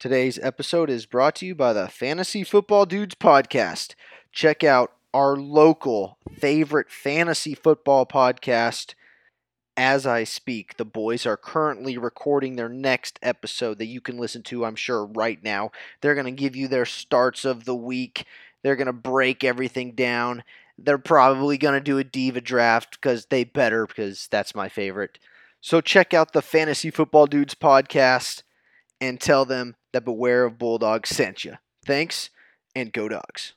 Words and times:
Today's 0.00 0.38
episode 0.38 0.88
is 0.88 1.04
brought 1.04 1.34
to 1.36 1.46
you 1.46 1.54
by 1.54 1.74
the 1.74 1.86
Fantasy 1.86 2.42
Football 2.42 2.86
Dudes 2.86 3.14
podcast. 3.14 3.94
Check 4.32 4.64
out 4.64 4.92
our 5.12 5.36
local 5.36 6.16
favorite 6.38 6.90
fantasy 6.90 7.54
football 7.54 8.06
podcast 8.06 8.94
as 9.76 10.06
I 10.06 10.24
speak. 10.24 10.78
The 10.78 10.86
boys 10.86 11.26
are 11.26 11.36
currently 11.36 11.98
recording 11.98 12.56
their 12.56 12.70
next 12.70 13.18
episode 13.22 13.76
that 13.76 13.88
you 13.88 14.00
can 14.00 14.16
listen 14.16 14.42
to, 14.44 14.64
I'm 14.64 14.74
sure, 14.74 15.04
right 15.04 15.44
now. 15.44 15.70
They're 16.00 16.14
going 16.14 16.24
to 16.24 16.32
give 16.32 16.56
you 16.56 16.66
their 16.66 16.86
starts 16.86 17.44
of 17.44 17.66
the 17.66 17.76
week, 17.76 18.24
they're 18.62 18.76
going 18.76 18.86
to 18.86 18.94
break 18.94 19.44
everything 19.44 19.92
down. 19.92 20.44
They're 20.78 20.96
probably 20.96 21.58
going 21.58 21.74
to 21.74 21.80
do 21.84 21.98
a 21.98 22.04
diva 22.04 22.40
draft 22.40 22.92
because 22.92 23.26
they 23.26 23.44
better, 23.44 23.86
because 23.86 24.28
that's 24.28 24.54
my 24.54 24.70
favorite. 24.70 25.18
So 25.60 25.82
check 25.82 26.14
out 26.14 26.32
the 26.32 26.40
Fantasy 26.40 26.90
Football 26.90 27.26
Dudes 27.26 27.54
podcast 27.54 28.44
and 29.00 29.20
tell 29.20 29.44
them 29.44 29.76
that 29.92 30.04
Beware 30.04 30.44
of 30.44 30.58
Bulldogs 30.58 31.10
sent 31.10 31.44
you. 31.44 31.54
Thanks, 31.86 32.30
and 32.74 32.92
go 32.92 33.08
dogs. 33.08 33.54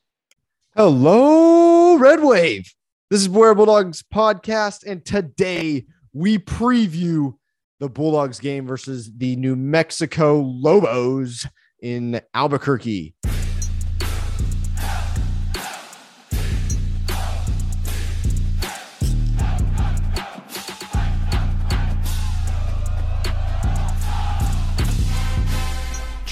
Hello, 0.76 1.96
Red 1.98 2.24
Wave. 2.24 2.74
This 3.10 3.22
is 3.22 3.28
Beware 3.28 3.54
Bulldogs 3.54 4.04
podcast, 4.04 4.86
and 4.86 5.06
today 5.06 5.86
we 6.14 6.40
preview 6.40 7.36
the 7.80 7.90
Bulldogs 7.90 8.40
game 8.40 8.66
versus 8.66 9.12
the 9.18 9.36
New 9.36 9.56
Mexico 9.56 10.40
Lobos 10.40 11.46
in 11.82 12.22
Albuquerque. 12.34 13.14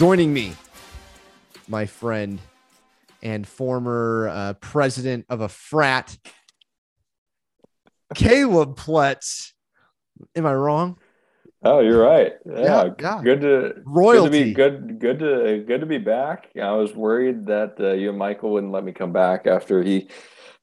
Joining 0.01 0.33
me, 0.33 0.55
my 1.67 1.85
friend 1.85 2.39
and 3.21 3.47
former 3.47 4.29
uh, 4.33 4.53
president 4.53 5.27
of 5.29 5.41
a 5.41 5.47
frat, 5.47 6.17
Caleb 8.15 8.75
Pletz. 8.75 9.51
Am 10.35 10.47
I 10.47 10.55
wrong? 10.55 10.97
Oh, 11.61 11.81
you're 11.81 12.01
right. 12.01 12.33
Yeah, 12.47 12.61
Yeah, 12.63 12.89
yeah. 12.99 13.21
good 13.23 13.41
to 13.41 13.73
Royalty. 13.85 14.51
Good 14.53 14.79
to 14.79 14.87
be 14.87 14.89
good. 14.89 14.99
Good 14.99 15.19
to 15.19 15.63
good 15.67 15.81
to 15.81 15.85
be 15.85 15.99
back. 15.99 16.47
I 16.59 16.71
was 16.71 16.95
worried 16.95 17.45
that 17.45 17.75
uh, 17.79 17.91
you 17.91 18.09
and 18.09 18.17
Michael 18.17 18.53
wouldn't 18.53 18.73
let 18.73 18.83
me 18.83 18.93
come 18.93 19.11
back 19.11 19.45
after 19.45 19.83
he 19.83 20.09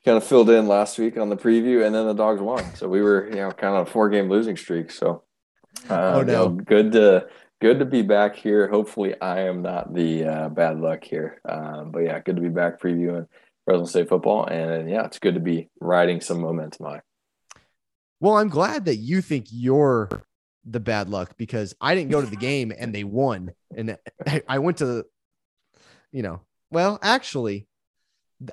kind 0.05 0.17
of 0.17 0.25
filled 0.25 0.51
in 0.51 0.67
last 0.67 0.99
week 0.99 1.17
on 1.17 1.29
the 1.29 1.37
preview, 1.37 1.87
and 1.87 1.95
then 1.95 2.09
the 2.09 2.13
dogs 2.13 2.43
won. 2.43 2.65
So 2.75 2.89
we 2.89 3.03
were, 3.03 3.29
you 3.29 3.37
know, 3.37 3.53
kind 3.53 3.77
of 3.77 3.87
a 3.87 3.91
four 3.93 4.09
game 4.09 4.29
losing 4.29 4.57
streak. 4.57 4.91
So, 4.91 5.23
uh, 5.89 6.15
Oh, 6.15 6.19
you 6.19 6.25
know, 6.25 6.49
no. 6.49 6.57
good 6.57 6.91
to 6.91 7.29
good 7.61 7.79
to 7.79 7.85
be 7.85 8.03
back 8.03 8.37
here. 8.37 8.69
Hopefully, 8.69 9.21
I 9.21 9.41
am 9.43 9.63
not 9.63 9.95
the 9.95 10.25
uh, 10.25 10.49
bad 10.49 10.81
luck 10.81 11.05
here. 11.05 11.41
Um, 11.49 11.91
but 11.91 12.01
yeah, 12.01 12.19
good 12.21 12.37
to 12.37 12.43
be 12.43 12.49
back 12.49 12.81
previewing 12.81 13.27
Fresno 13.65 13.87
State 13.87 14.09
football, 14.09 14.47
and 14.47 14.89
yeah, 14.89 15.05
it's 15.05 15.19
good 15.19 15.35
to 15.35 15.41
be 15.41 15.69
riding 15.81 16.21
some 16.21 16.41
momentum 16.41 16.87
high. 16.87 17.03
Well, 18.21 18.37
I'm 18.37 18.49
glad 18.49 18.87
that 18.87 18.97
you 18.97 19.21
think 19.21 19.47
you're 19.51 20.09
the 20.65 20.81
bad 20.81 21.09
luck 21.09 21.37
because 21.37 21.75
I 21.81 21.95
didn't 21.95 22.11
go 22.11 22.21
to 22.21 22.27
the 22.27 22.37
game 22.49 22.73
and 22.77 22.95
they 22.95 23.05
won. 23.05 23.53
And 23.77 23.97
I- 24.49 24.59
went 24.59 24.79
to 24.79 24.87
the, 24.87 25.05
you 26.13 26.23
know, 26.23 26.41
well, 26.71 26.99
actually, 27.03 27.67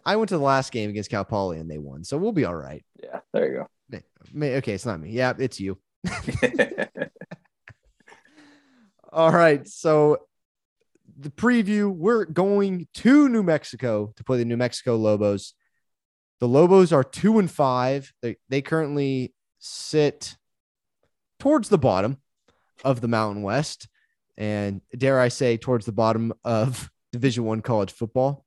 I 0.05 0.15
went 0.15 0.29
to 0.29 0.37
the 0.37 0.43
last 0.43 0.71
game 0.71 0.89
against 0.89 1.09
Cal 1.09 1.25
Poly 1.25 1.59
and 1.59 1.69
they 1.69 1.77
won. 1.77 2.03
So 2.03 2.17
we'll 2.17 2.31
be 2.31 2.45
all 2.45 2.55
right. 2.55 2.83
Yeah, 3.01 3.19
there 3.33 3.51
you 3.51 3.65
go. 3.91 4.57
Okay, 4.57 4.73
it's 4.73 4.85
not 4.85 4.99
me. 4.99 5.11
Yeah, 5.11 5.33
it's 5.37 5.59
you. 5.59 5.77
All 9.15 9.31
right. 9.31 9.65
So 9.65 10.17
the 11.17 11.29
preview, 11.29 11.89
we're 11.89 12.25
going 12.25 12.89
to 12.95 13.29
New 13.29 13.43
Mexico 13.43 14.11
to 14.17 14.23
play 14.25 14.39
the 14.39 14.43
New 14.43 14.57
Mexico 14.57 14.97
Lobos. 14.97 15.53
The 16.41 16.49
Lobos 16.49 16.91
are 16.91 17.01
two 17.05 17.39
and 17.39 17.49
five. 17.49 18.11
They 18.21 18.35
they 18.49 18.61
currently 18.61 19.33
sit 19.57 20.35
towards 21.39 21.69
the 21.69 21.77
bottom 21.77 22.17
of 22.83 22.99
the 22.99 23.07
Mountain 23.07 23.41
West, 23.41 23.87
and 24.35 24.81
dare 24.97 25.21
I 25.21 25.29
say, 25.29 25.55
towards 25.55 25.85
the 25.85 25.93
bottom 25.93 26.33
of 26.43 26.89
Division 27.13 27.45
One 27.45 27.61
college 27.61 27.93
football. 27.93 28.43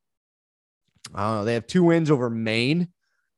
Uh, 1.14 1.44
they 1.44 1.54
have 1.54 1.66
two 1.66 1.84
wins 1.84 2.10
over 2.10 2.28
Maine 2.28 2.88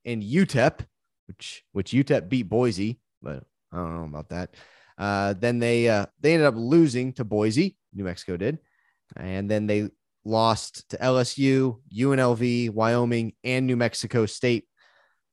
and 0.05 0.21
UTEP, 0.21 0.81
which 1.29 1.63
which 1.71 1.93
UTEP 1.93 2.29
beat 2.29 2.49
Boise, 2.49 2.99
but 3.23 3.45
I 3.71 3.77
don't 3.77 3.95
know 4.01 4.19
about 4.19 4.31
that. 4.31 4.57
Uh, 5.01 5.33
then 5.33 5.59
they 5.59 5.89
uh, 5.89 6.05
they 6.21 6.35
ended 6.35 6.47
up 6.47 6.55
losing 6.57 7.15
to 7.15 7.25
Boise, 7.25 7.75
New 7.95 8.05
Mexico 8.05 8.37
did, 8.37 8.59
and 9.17 9.51
then 9.51 9.67
they 9.67 9.89
lost 10.27 10.91
to 10.91 10.99
LSU, 10.99 11.81
UNLV, 11.91 12.69
Wyoming, 12.69 13.33
and 13.43 13.67
New 13.67 13.77
Mexico 13.77 14.27
State, 14.27 14.67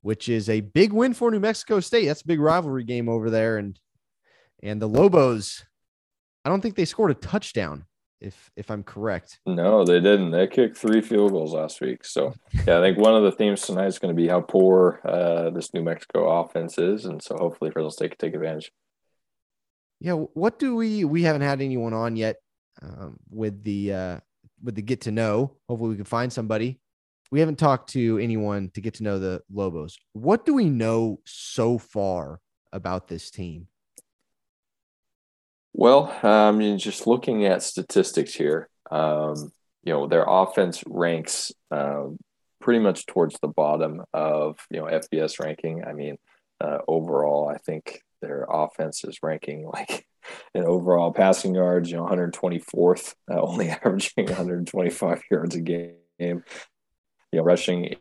which 0.04 0.30
is 0.30 0.48
a 0.48 0.62
big 0.62 0.94
win 0.94 1.14
for 1.14 1.30
New 1.32 1.42
Mexico 1.42 1.82
State. 1.82 2.06
That's 2.06 2.22
a 2.22 2.28
big 2.28 2.40
rivalry 2.40 2.86
game 2.86 3.10
over 3.10 3.30
there, 3.30 3.58
and 3.58 3.78
and 4.64 4.82
the 4.82 4.88
Lobos, 4.88 5.66
I 6.46 6.50
don't 6.50 6.62
think 6.62 6.76
they 6.76 6.86
scored 6.86 7.12
a 7.12 7.16
touchdown, 7.16 7.84
if 8.22 8.50
if 8.56 8.72
I'm 8.72 8.84
correct. 8.84 9.42
No, 9.46 9.84
they 9.84 10.00
didn't. 10.00 10.32
They 10.32 10.48
kicked 10.48 10.78
three 10.78 11.02
field 11.02 11.34
goals 11.34 11.54
last 11.54 11.82
week. 11.82 12.06
So, 12.06 12.34
yeah, 12.66 12.80
I 12.80 12.82
think 12.82 12.98
one 12.98 13.16
of 13.16 13.24
the 13.24 13.34
themes 13.34 13.64
tonight 13.64 13.88
is 13.88 14.00
going 14.00 14.16
to 14.16 14.22
be 14.22 14.30
how 14.30 14.40
poor 14.40 15.02
uh, 15.04 15.50
this 15.50 15.74
New 15.74 15.84
Mexico 15.84 16.40
offense 16.40 16.78
is, 16.78 17.04
and 17.04 17.22
so 17.22 17.36
hopefully 17.36 17.70
Fresno 17.70 17.90
State 17.90 18.12
can 18.12 18.30
take 18.30 18.34
advantage. 18.34 18.72
Yeah, 20.00 20.14
what 20.14 20.60
do 20.60 20.76
we 20.76 21.06
we 21.06 21.24
haven't 21.24 21.42
had 21.42 21.62
anyone 21.62 21.94
on 21.94 22.16
yet 22.16 22.38
um, 22.82 23.18
with 23.30 23.64
the 23.64 23.94
uh, 23.94 24.20
with 24.64 24.76
the 24.76 24.82
get 24.82 25.02
to 25.02 25.12
know. 25.12 25.56
Hopefully, 25.68 25.92
we 25.92 25.96
can 25.96 26.06
find 26.06 26.32
somebody. 26.32 26.80
We 27.32 27.40
haven't 27.40 27.60
talked 27.60 27.90
to 27.92 28.18
anyone 28.20 28.70
to 28.74 28.82
get 28.82 28.96
to 28.96 29.04
know 29.04 29.20
the 29.20 29.42
Lobos. 29.52 29.98
What 30.14 30.46
do 30.46 30.54
we 30.54 30.70
know 30.70 31.20
so 31.26 31.78
far 31.78 32.40
about 32.72 33.08
this 33.08 33.30
team? 33.32 33.68
Well, 35.74 36.18
I 36.24 36.52
mean, 36.52 36.80
just 36.80 37.06
looking 37.06 37.46
at 37.46 37.62
statistics 37.64 38.34
here, 38.34 38.70
um, 38.90 39.52
you 39.84 39.94
know, 39.94 40.08
their 40.08 40.26
offense 40.28 40.84
ranks 40.88 41.52
um, 41.70 42.18
pretty 42.62 42.80
much 42.80 43.06
towards 43.06 43.38
the 43.42 43.48
bottom 43.48 44.04
of 44.14 44.58
you 44.70 44.80
know 44.80 44.86
FBS 44.86 45.40
ranking. 45.40 45.84
I 45.84 45.94
mean, 45.94 46.18
uh, 46.62 46.80
overall, 46.88 47.50
I 47.50 47.58
think 47.58 48.02
their 48.22 48.46
offense 48.50 49.04
is 49.04 49.20
ranking 49.22 49.66
like 49.66 50.06
in 50.54 50.64
overall 50.64 51.12
passing 51.12 51.56
yards, 51.56 51.90
you 51.90 51.98
know, 51.98 52.06
124th, 52.06 53.16
uh, 53.32 53.42
only 53.42 53.70
averaging 53.86 54.26
125 54.26 55.22
yards 55.32 55.56
a 55.56 55.62
game. 55.62 55.94
You 56.20 56.44
know, 57.34 57.44
rushing 57.44 57.96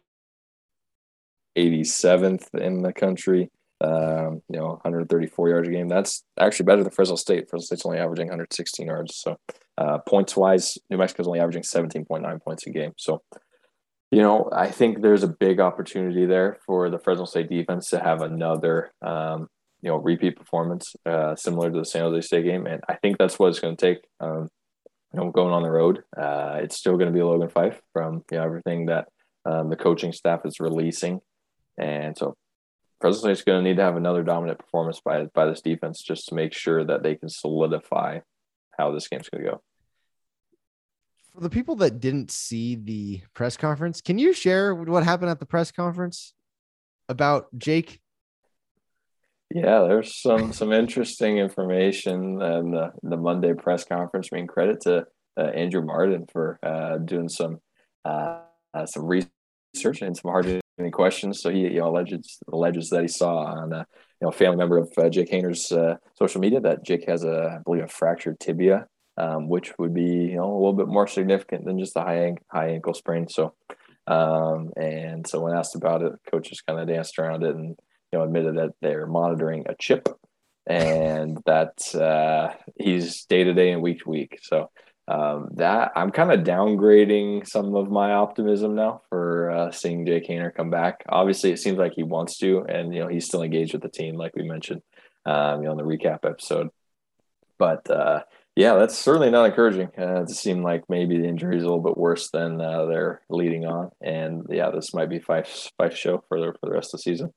87th 1.57 2.55
in 2.55 2.83
the 2.83 2.93
country. 2.93 3.51
Um, 3.81 4.41
you 4.49 4.59
know, 4.59 4.69
134 4.69 5.49
yards 5.51 5.69
a 5.69 5.71
game. 5.71 5.89
That's 5.89 6.25
actually 6.39 6.65
better 6.65 6.83
than 6.83 6.93
Fresno 6.93 7.17
State. 7.17 7.51
Fresno 7.51 7.65
State's 7.65 7.85
only 7.85 7.99
averaging 7.99 8.29
116 8.29 8.87
yards. 8.87 9.17
So, 9.17 9.37
uh, 9.77 9.99
points 9.99 10.35
wise, 10.35 10.79
New 10.89 10.97
Mexico's 10.97 11.27
only 11.27 11.41
averaging 11.41 11.63
17.9 11.63 12.43
points 12.43 12.67
a 12.67 12.71
game. 12.71 12.93
So, 12.97 13.23
you 14.11 14.23
know, 14.23 14.49
I 14.51 14.71
think 14.71 15.03
there's 15.03 15.25
a 15.25 15.29
big 15.29 15.61
opportunity 15.61 16.25
there 16.25 16.57
for 16.65 16.89
the 16.89 16.99
Fresno 16.99 17.27
State 17.27 17.51
defense 17.51 17.91
to 17.91 17.99
have 17.99 18.23
another, 18.23 18.93
um, 19.03 19.49
you 19.87 19.93
know, 19.93 19.99
repeat 19.99 20.35
performance 20.35 20.97
uh, 21.07 21.37
similar 21.37 21.71
to 21.71 21.79
the 21.79 21.85
San 21.85 22.03
Jose 22.03 22.27
State 22.27 22.45
game, 22.45 22.67
and 22.67 22.83
I 22.89 22.97
think 22.97 23.19
that's 23.19 23.39
what 23.39 23.51
it's 23.51 23.61
going 23.61 23.77
to 23.77 23.87
take. 23.87 24.03
Um, 24.19 24.49
you 25.13 25.21
know, 25.21 25.31
going 25.31 25.55
on 25.55 25.63
the 25.63 25.71
road, 25.71 26.03
uh, 26.17 26.59
it's 26.61 26.77
still 26.77 26.97
going 26.97 27.07
to 27.07 27.13
be 27.13 27.23
Logan 27.23 27.49
Fife 27.49 27.81
from 27.93 28.25
you 28.33 28.37
know 28.37 28.43
everything 28.43 28.87
that 28.87 29.07
um, 29.45 29.71
the 29.71 29.77
coaching 29.77 30.13
staff 30.13 30.41
is 30.45 30.59
releasing, 30.59 31.21
and 31.79 32.19
so 32.19 32.35
Fresno 33.01 33.21
State's 33.21 33.45
going 33.45 33.63
to 33.63 33.71
need 33.71 33.77
to 33.77 33.85
have 33.85 33.97
another 33.97 34.25
dominant 34.25 34.59
performance 34.59 35.01
by 35.05 35.27
by 35.27 35.47
this 35.47 35.61
defense 35.61 36.03
just 36.03 36.27
to 36.31 36.35
make 36.35 36.53
sure 36.53 36.83
that 36.83 37.05
they 37.05 37.15
can 37.15 37.29
solidify 37.29 38.19
how 38.77 38.91
this 38.91 39.07
game's 39.07 39.29
going 39.29 39.45
to 39.45 39.51
go. 39.51 39.63
For 41.33 41.43
the 41.43 41.51
people 41.51 41.77
that 41.77 42.01
didn't 42.01 42.33
see 42.33 42.75
the 42.75 43.21
press 43.35 43.57
conference, 43.57 44.01
can 44.01 44.19
you 44.19 44.33
share 44.33 44.75
what 44.75 45.05
happened 45.05 45.31
at 45.31 45.39
the 45.39 45.47
press 45.47 45.71
conference 45.71 46.35
about 47.09 47.57
Jake? 47.57 48.01
Yeah, 49.55 49.81
there's 49.89 50.21
some 50.21 50.53
some 50.53 50.73
interesting 50.73 51.39
information 51.39 52.43
and 52.43 52.75
the, 52.75 52.93
the 53.03 53.17
Monday 53.17 53.55
press 53.55 53.85
conference. 53.85 54.29
I 54.33 54.37
mean, 54.37 54.47
credit 54.47 54.81
to 54.83 55.07
uh, 55.39 55.41
Andrew 55.43 55.83
Martin 55.83 56.27
for 56.33 56.59
uh, 56.63 56.99
doing 56.99 57.29
some 57.29 57.61
uh, 58.05 58.41
uh, 58.75 58.87
some 58.87 59.05
research 59.05 60.03
and 60.03 60.17
some 60.17 60.31
hard 60.31 60.47
hitting 60.47 60.91
questions. 60.93 61.41
So 61.41 61.51
he 61.51 61.61
you 61.61 61.79
know 61.79 61.89
alleges 61.91 62.39
alleges 62.53 62.91
that 62.91 63.03
he 63.03 63.09
saw 63.09 63.45
on 63.45 63.73
a 63.73 63.87
you 64.21 64.27
know 64.27 64.33
family 64.33 64.57
member 64.57 64.79
of 64.79 64.93
uh, 64.99 65.09
Jake 65.09 65.31
Haener's 65.31 65.71
uh, 65.71 65.97
social 66.19 66.41
media 66.41 66.61
that 66.61 66.85
Jake 66.85 67.07
has 67.09 67.23
a 67.23 67.57
I 67.59 67.63
believe 67.65 67.85
a 67.85 67.89
fractured 67.89 68.41
tibia, 68.41 68.87
um, 69.17 69.49
which 69.49 69.79
would 69.79 69.95
be 69.95 70.03
you 70.03 70.37
know 70.37 70.53
a 70.53 70.59
little 70.59 70.73
bit 70.75 70.89
more 70.89 71.07
significant 71.07 71.65
than 71.65 71.79
just 71.79 71.97
a 71.97 72.01
high 72.01 72.35
high 72.51 72.71
ankle 72.71 72.95
sprain. 72.95 73.29
So 73.29 73.55
um, 74.09 74.71
and 74.77 75.27
so 75.27 75.41
when 75.41 75.55
asked 75.57 75.77
about 75.77 76.03
it, 76.03 76.13
coaches 76.31 76.61
kind 76.61 76.81
of 76.81 76.89
danced 76.89 77.19
around 77.19 77.45
it 77.45 77.55
and 77.55 77.77
you 78.13 78.19
know 78.19 78.25
admitted 78.25 78.57
that 78.57 78.73
they're 78.81 79.07
monitoring 79.07 79.65
a 79.69 79.75
chip 79.79 80.09
and 80.67 81.39
that 81.47 81.95
uh, 81.95 82.53
he's 82.79 83.25
day 83.27 83.45
to 83.45 83.55
day 83.55 83.71
and 83.71 83.83
week 83.83 84.03
to 84.03 84.11
week. 84.11 84.39
So 84.43 84.71
um, 85.09 85.51
that 85.55 85.93
I'm 85.95 86.11
kind 86.11 86.33
of 86.33 86.41
downgrading 86.41 87.47
some 87.47 87.77
of 87.77 87.91
my 87.91 88.13
optimism 88.13 88.75
now 88.75 89.03
for 89.09 89.51
uh, 89.51 89.71
seeing 89.71 90.05
Jay 90.05 90.21
Haener 90.21 90.53
come 90.55 90.71
back. 90.71 91.05
Obviously, 91.09 91.53
it 91.53 91.61
seems 91.61 91.79
like 91.79 91.93
he 91.95 92.03
wants 92.03 92.39
to, 92.39 92.65
and 92.69 92.93
you 92.93 93.01
know 93.01 93.09
he's 93.09 93.27
still 93.27 93.43
engaged 93.43 93.73
with 93.73 93.83
the 93.83 93.89
team, 93.89 94.17
like 94.17 94.35
we 94.35 94.43
mentioned, 94.43 94.83
um, 95.25 95.63
you 95.63 95.67
know, 95.67 95.73
in 95.73 95.79
the 95.79 95.85
recap 95.85 96.25
episode. 96.25 96.71
But 97.57 97.89
uh, 97.89 98.23
yeah, 98.57 98.75
that's 98.75 98.99
certainly 98.99 99.31
not 99.31 99.47
encouraging. 99.47 99.91
Uh, 99.97 100.23
it 100.23 100.31
seemed 100.31 100.65
like 100.65 100.83
maybe 100.89 101.19
the 101.19 101.29
injury 101.29 101.57
is 101.57 101.63
a 101.63 101.67
little 101.67 101.83
bit 101.83 101.97
worse 101.97 102.31
than 102.31 102.61
uh, 102.61 102.87
they're 102.87 103.23
leading 103.31 103.65
on, 103.65 103.91
and 104.01 104.45
yeah, 104.51 104.71
this 104.71 104.93
might 104.93 105.09
be 105.09 105.21
Fife's 105.21 105.71
Fife 105.79 105.97
show 105.97 106.25
for 106.29 106.41
the 106.41 106.53
for 106.61 106.67
the 106.67 106.73
rest 106.73 106.93
of 106.93 106.99
the 106.99 107.03
season. 107.03 107.33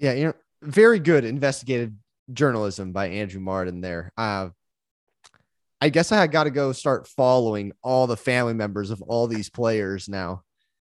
Yeah, 0.00 0.14
you 0.14 0.24
know, 0.24 0.32
very 0.62 0.98
good 0.98 1.24
investigative 1.24 1.92
journalism 2.32 2.92
by 2.92 3.08
Andrew 3.08 3.40
Martin 3.40 3.80
there. 3.80 4.12
Uh, 4.16 4.48
I 5.80 5.90
guess 5.90 6.10
I 6.10 6.26
got 6.26 6.44
to 6.44 6.50
go 6.50 6.72
start 6.72 7.06
following 7.06 7.72
all 7.82 8.06
the 8.06 8.16
family 8.16 8.54
members 8.54 8.90
of 8.90 9.00
all 9.02 9.26
these 9.26 9.48
players 9.48 10.08
now 10.08 10.42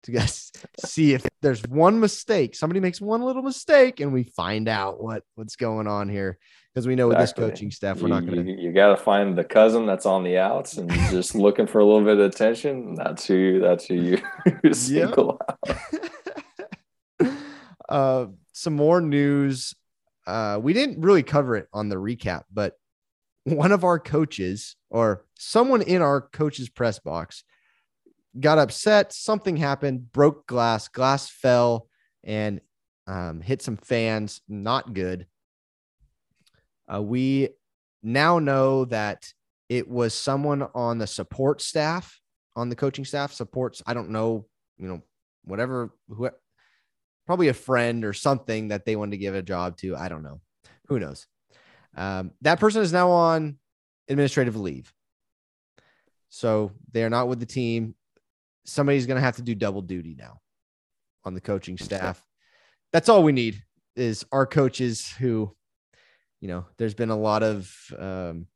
to 0.04 0.12
guess 0.12 0.52
see 0.86 1.14
if 1.14 1.26
there's 1.42 1.62
one 1.64 2.00
mistake. 2.00 2.56
Somebody 2.56 2.80
makes 2.80 3.02
one 3.02 3.22
little 3.22 3.44
mistake, 3.44 4.00
and 4.00 4.14
we 4.14 4.24
find 4.24 4.68
out 4.68 5.02
what 5.02 5.24
what's 5.36 5.56
going 5.56 5.88
on 5.88 6.10
here 6.10 6.38
because 6.74 6.88
we 6.88 6.96
know 6.96 7.12
exactly. 7.12 7.44
with 7.44 7.52
this 7.52 7.58
coaching 7.58 7.72
staff, 7.72 8.02
we're 8.02 8.08
you, 8.08 8.14
not 8.14 8.26
going 8.26 8.46
to. 8.46 8.52
You, 8.52 8.58
you 8.68 8.72
got 8.72 8.90
to 8.90 8.98
find 8.98 9.38
the 9.38 9.44
cousin 9.44 9.86
that's 9.86 10.06
on 10.06 10.24
the 10.24 10.38
outs 10.38 10.78
and 10.78 10.92
just 11.10 11.34
looking 11.34 11.68
for 11.68 11.80
a 11.80 11.86
little 11.86 12.04
bit 12.04 12.20
of 12.20 12.32
attention. 12.32 12.96
That's 12.96 13.26
who. 13.26 13.36
You, 13.36 13.60
that's 13.60 13.86
who 13.86 13.96
you 13.96 14.20
single 14.74 15.42
out. 15.50 15.60
uh, 17.90 18.28
some 18.54 18.76
more 18.76 19.02
news. 19.02 19.74
Uh, 20.26 20.60
we 20.62 20.74
didn't 20.74 21.02
really 21.02 21.24
cover 21.24 21.56
it 21.56 21.68
on 21.74 21.90
the 21.90 21.96
recap, 21.96 22.44
but 22.52 22.74
one 23.44 23.72
of 23.72 23.84
our 23.84 24.00
coaches 24.00 24.76
or 24.90 25.26
someone 25.36 25.82
in 25.82 26.02
our 26.02 26.22
coach's 26.22 26.70
press 26.70 27.00
box 27.00 27.44
got 28.40 28.58
upset. 28.58 29.14
Something 29.14 29.56
happened, 29.56 30.12
broke 30.12 30.48
glass, 30.48 30.88
glass 30.90 31.30
fell 31.30 31.88
and 32.24 32.60
um, 33.08 33.42
hit 33.42 33.62
some 33.62 33.78
fans. 33.78 34.42
Not 34.50 34.94
good. 34.94 35.28
Uh, 36.94 37.02
we 37.02 37.50
now 38.04 38.40
know 38.40 38.86
that 38.86 39.34
it 39.70 39.88
was 39.88 40.14
someone 40.14 40.68
on 40.76 40.98
the 40.98 41.08
support 41.08 41.62
staff, 41.62 42.20
on 42.56 42.70
the 42.70 42.76
coaching 42.76 43.06
staff, 43.06 43.34
supports. 43.34 43.82
I 43.86 43.94
don't 43.94 44.10
know, 44.10 44.46
you 44.78 44.88
know, 44.88 45.02
whatever, 45.44 45.94
who, 46.10 46.30
probably 47.28 47.50
a 47.50 47.54
friend 47.54 48.04
or 48.04 48.14
something 48.14 48.70
that 48.70 48.86
they 48.86 48.96
wanted 48.96 49.12
to 49.12 49.18
give 49.18 49.36
a 49.36 49.44
job 49.44 49.78
to. 49.78 49.96
I 49.96 50.08
don't 50.08 50.24
know. 50.24 50.40
Who 50.88 51.00
knows? 51.00 51.28
Um, 51.96 52.32
that 52.42 52.60
person 52.60 52.82
is 52.82 52.94
now 52.94 53.12
on 53.12 53.58
administrative 54.08 54.56
leave. 54.56 54.92
So 56.30 56.72
they're 56.92 57.10
not 57.10 57.28
with 57.28 57.40
the 57.40 57.46
team. 57.46 57.96
Somebody's 58.66 59.06
going 59.06 59.16
to 59.16 59.22
have 59.22 59.36
to 59.36 59.42
do 59.42 59.54
double 59.54 59.82
duty 59.82 60.16
now 60.18 60.40
on 61.26 61.34
the 61.34 61.42
coaching 61.42 61.78
staff. 61.78 62.24
That's 62.94 63.10
all 63.10 63.24
we 63.24 63.34
need 63.34 63.62
is 63.96 64.26
our 64.32 64.46
coaches 64.46 65.10
who, 65.20 65.54
you 66.40 66.48
know, 66.48 66.66
there's 66.78 66.94
been 66.94 67.10
a 67.10 67.18
lot 67.18 67.44
of 67.44 67.74
um, 68.00 68.48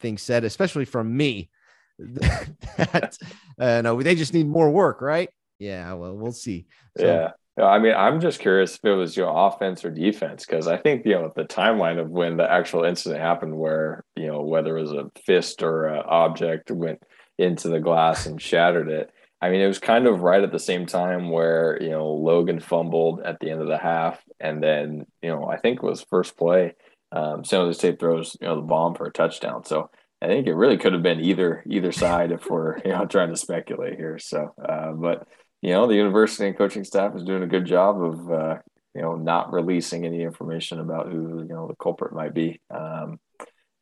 things 0.00 0.22
said, 0.22 0.44
especially 0.44 0.84
from 0.84 1.16
me, 1.16 1.50
that 1.98 3.16
uh, 3.58 3.82
no, 3.82 4.02
they 4.02 4.14
just 4.14 4.34
need 4.34 4.48
more 4.48 4.70
work, 4.70 5.00
right? 5.00 5.28
Yeah, 5.58 5.92
well, 5.92 6.16
we'll 6.16 6.32
see. 6.32 6.66
So, 6.96 7.04
yeah. 7.04 7.30
I 7.58 7.78
mean, 7.78 7.94
I'm 7.94 8.20
just 8.20 8.40
curious 8.40 8.76
if 8.76 8.84
it 8.84 8.94
was 8.94 9.16
your 9.16 9.26
know, 9.26 9.36
offense 9.36 9.84
or 9.84 9.90
defense 9.90 10.46
because 10.46 10.66
I 10.66 10.76
think 10.76 11.04
you 11.04 11.14
know 11.14 11.32
the 11.34 11.44
timeline 11.44 11.98
of 11.98 12.08
when 12.08 12.36
the 12.36 12.50
actual 12.50 12.84
incident 12.84 13.20
happened, 13.20 13.56
where 13.56 14.04
you 14.16 14.28
know 14.28 14.42
whether 14.42 14.76
it 14.76 14.82
was 14.82 14.92
a 14.92 15.10
fist 15.24 15.62
or 15.62 15.86
an 15.86 16.02
object 16.06 16.70
went 16.70 17.02
into 17.38 17.68
the 17.68 17.80
glass 17.80 18.26
and 18.26 18.40
shattered 18.40 18.88
it. 18.88 19.10
I 19.42 19.50
mean, 19.50 19.60
it 19.60 19.66
was 19.66 19.78
kind 19.78 20.06
of 20.06 20.20
right 20.20 20.42
at 20.42 20.52
the 20.52 20.58
same 20.58 20.86
time 20.86 21.30
where 21.30 21.78
you 21.80 21.90
know 21.90 22.08
Logan 22.12 22.60
fumbled 22.60 23.20
at 23.22 23.40
the 23.40 23.50
end 23.50 23.60
of 23.60 23.68
the 23.68 23.78
half, 23.78 24.22
and 24.38 24.62
then 24.62 25.06
you 25.22 25.30
know 25.30 25.46
I 25.46 25.56
think 25.56 25.78
it 25.78 25.86
was 25.86 26.02
first 26.02 26.36
play. 26.36 26.74
Um, 27.12 27.44
San 27.44 27.60
Jose 27.60 27.78
State 27.78 27.98
throws 27.98 28.36
you 28.40 28.46
know 28.46 28.56
the 28.56 28.62
bomb 28.62 28.94
for 28.94 29.06
a 29.06 29.12
touchdown. 29.12 29.64
So 29.64 29.90
I 30.22 30.26
think 30.26 30.46
it 30.46 30.54
really 30.54 30.76
could 30.76 30.92
have 30.92 31.02
been 31.02 31.20
either 31.20 31.64
either 31.66 31.92
side 31.92 32.32
if 32.32 32.48
we're 32.48 32.78
you 32.84 32.92
know 32.92 33.06
trying 33.06 33.30
to 33.30 33.36
speculate 33.36 33.96
here. 33.96 34.18
So, 34.18 34.54
uh, 34.62 34.92
but 34.92 35.26
you 35.62 35.70
know, 35.70 35.86
the 35.86 35.94
university 35.94 36.46
and 36.46 36.56
coaching 36.56 36.84
staff 36.84 37.14
is 37.14 37.24
doing 37.24 37.42
a 37.42 37.46
good 37.46 37.66
job 37.66 38.02
of, 38.02 38.30
uh, 38.30 38.56
you 38.94 39.02
know, 39.02 39.16
not 39.16 39.52
releasing 39.52 40.04
any 40.04 40.22
information 40.22 40.80
about 40.80 41.10
who, 41.10 41.40
you 41.40 41.48
know, 41.48 41.68
the 41.68 41.76
culprit 41.76 42.14
might 42.14 42.34
be. 42.34 42.60
Um, 42.70 43.20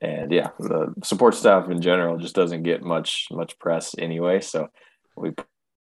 and 0.00 0.30
yeah, 0.30 0.50
the 0.58 0.94
support 1.02 1.34
staff 1.34 1.70
in 1.70 1.80
general 1.80 2.18
just 2.18 2.34
doesn't 2.34 2.62
get 2.62 2.82
much, 2.82 3.26
much 3.30 3.58
press 3.58 3.94
anyway. 3.98 4.40
So 4.40 4.68
we 5.16 5.32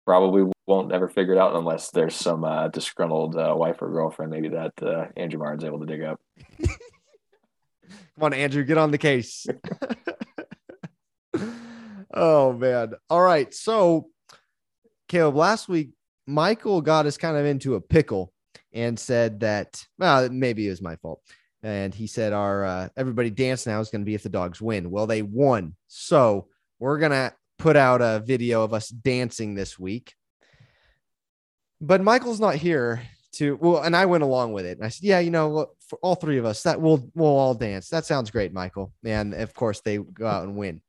probably 0.04 0.50
won't 0.66 0.92
ever 0.92 1.08
figure 1.08 1.34
it 1.34 1.38
out 1.38 1.56
unless 1.56 1.90
there's 1.90 2.14
some 2.14 2.44
uh, 2.44 2.68
disgruntled 2.68 3.36
uh, 3.36 3.54
wife 3.56 3.80
or 3.80 3.90
girlfriend, 3.90 4.30
maybe 4.30 4.48
that 4.48 4.72
uh, 4.82 5.06
Andrew 5.16 5.38
Martin's 5.38 5.64
able 5.64 5.80
to 5.80 5.86
dig 5.86 6.02
up. 6.02 6.20
Come 6.62 8.22
on, 8.22 8.34
Andrew, 8.34 8.64
get 8.64 8.78
on 8.78 8.90
the 8.90 8.98
case. 8.98 9.46
oh 12.14 12.52
man. 12.52 12.92
All 13.10 13.20
right. 13.20 13.52
So 13.52 14.08
Caleb, 15.14 15.36
last 15.36 15.68
week, 15.68 15.90
Michael 16.26 16.80
got 16.80 17.06
us 17.06 17.16
kind 17.16 17.36
of 17.36 17.46
into 17.46 17.76
a 17.76 17.80
pickle 17.80 18.32
and 18.72 18.98
said 18.98 19.38
that, 19.38 19.86
well, 19.96 20.28
maybe 20.28 20.66
it 20.66 20.70
was 20.70 20.82
my 20.82 20.96
fault. 20.96 21.22
And 21.62 21.94
he 21.94 22.08
said, 22.08 22.32
our 22.32 22.64
uh, 22.64 22.88
everybody 22.96 23.30
dance 23.30 23.64
now 23.64 23.78
is 23.78 23.90
going 23.90 24.00
to 24.00 24.06
be 24.06 24.16
if 24.16 24.24
the 24.24 24.28
dogs 24.28 24.60
win. 24.60 24.90
Well, 24.90 25.06
they 25.06 25.22
won. 25.22 25.76
So 25.86 26.48
we're 26.80 26.98
going 26.98 27.12
to 27.12 27.32
put 27.60 27.76
out 27.76 28.02
a 28.02 28.24
video 28.26 28.64
of 28.64 28.74
us 28.74 28.88
dancing 28.88 29.54
this 29.54 29.78
week. 29.78 30.14
But 31.80 32.02
Michael's 32.02 32.40
not 32.40 32.56
here 32.56 33.00
to, 33.34 33.56
well, 33.60 33.82
and 33.82 33.94
I 33.94 34.06
went 34.06 34.24
along 34.24 34.52
with 34.52 34.66
it. 34.66 34.78
And 34.78 34.84
I 34.84 34.88
said, 34.88 35.04
yeah, 35.04 35.20
you 35.20 35.30
know, 35.30 35.68
for 35.86 36.00
all 36.02 36.16
three 36.16 36.38
of 36.38 36.44
us, 36.44 36.64
that 36.64 36.80
we'll, 36.80 37.08
we'll 37.14 37.28
all 37.28 37.54
dance. 37.54 37.88
That 37.88 38.04
sounds 38.04 38.32
great, 38.32 38.52
Michael. 38.52 38.92
And 39.04 39.32
of 39.32 39.54
course, 39.54 39.80
they 39.80 39.98
go 39.98 40.26
out 40.26 40.42
and 40.42 40.56
win. 40.56 40.82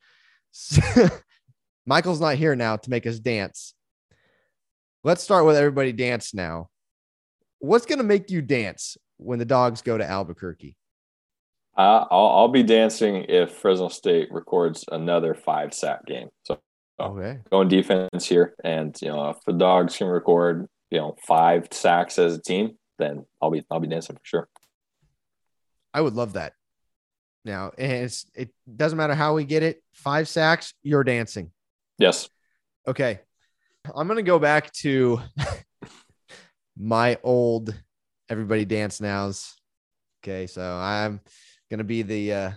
Michael's 1.86 2.22
not 2.22 2.38
here 2.38 2.56
now 2.56 2.78
to 2.78 2.90
make 2.90 3.06
us 3.06 3.20
dance. 3.20 3.75
Let's 5.06 5.22
start 5.22 5.46
with 5.46 5.56
everybody 5.56 5.92
dance 5.92 6.34
now. 6.34 6.72
What's 7.60 7.86
going 7.86 8.00
to 8.00 8.04
make 8.04 8.32
you 8.32 8.42
dance 8.42 8.98
when 9.18 9.38
the 9.38 9.46
dogs 9.46 9.84
go 9.84 10.00
to 10.00 10.04
Albuquerque? 10.04 10.76
Uh, 11.78 12.06
I'll, 12.10 12.30
I'll 12.30 12.48
be 12.48 12.64
dancing 12.64 13.24
if 13.30 13.52
Fresno 13.52 13.90
State 13.90 14.30
records 14.32 14.84
another 14.92 15.36
five 15.36 15.76
sack 15.76 16.08
game. 16.08 16.30
So 16.42 16.60
okay. 17.00 17.38
going 17.52 17.68
defense 17.68 18.26
here, 18.26 18.56
and 18.64 19.00
you 19.00 19.10
know 19.10 19.30
if 19.30 19.38
the 19.46 19.54
dogs 19.54 19.96
can 19.96 20.08
record 20.08 20.66
you 20.90 20.98
know 20.98 21.16
five 21.28 21.68
sacks 21.70 22.18
as 22.18 22.38
a 22.38 22.42
team, 22.42 22.80
then 22.98 23.28
I'll 23.40 23.52
be 23.52 23.64
I'll 23.70 23.80
be 23.80 23.88
dancing 23.88 24.16
for 24.16 24.26
sure. 24.26 24.50
I 25.94 26.02
would 26.02 26.16
love 26.16 26.34
that. 26.34 26.54
Now 27.44 27.74
it's 27.78 28.26
it 28.34 28.50
doesn't 28.76 28.98
matter 28.98 29.14
how 29.14 29.36
we 29.36 29.46
get 29.46 29.62
it. 29.62 29.84
Five 29.92 30.28
sacks, 30.28 30.74
you're 30.82 31.04
dancing. 31.04 31.52
Yes. 32.00 32.28
Okay. 32.88 33.20
I'm 33.94 34.08
gonna 34.08 34.24
go 34.24 34.40
back 34.40 34.72
to 34.74 35.22
my 36.78 37.18
old 37.24 37.74
everybody 38.30 38.66
dance 38.66 39.02
nows. 39.02 39.54
Okay, 40.24 40.48
so 40.48 40.62
I'm 40.62 41.22
gonna 41.70 41.84
be 41.84 42.02
the 42.02 42.34
uh, 42.34 42.52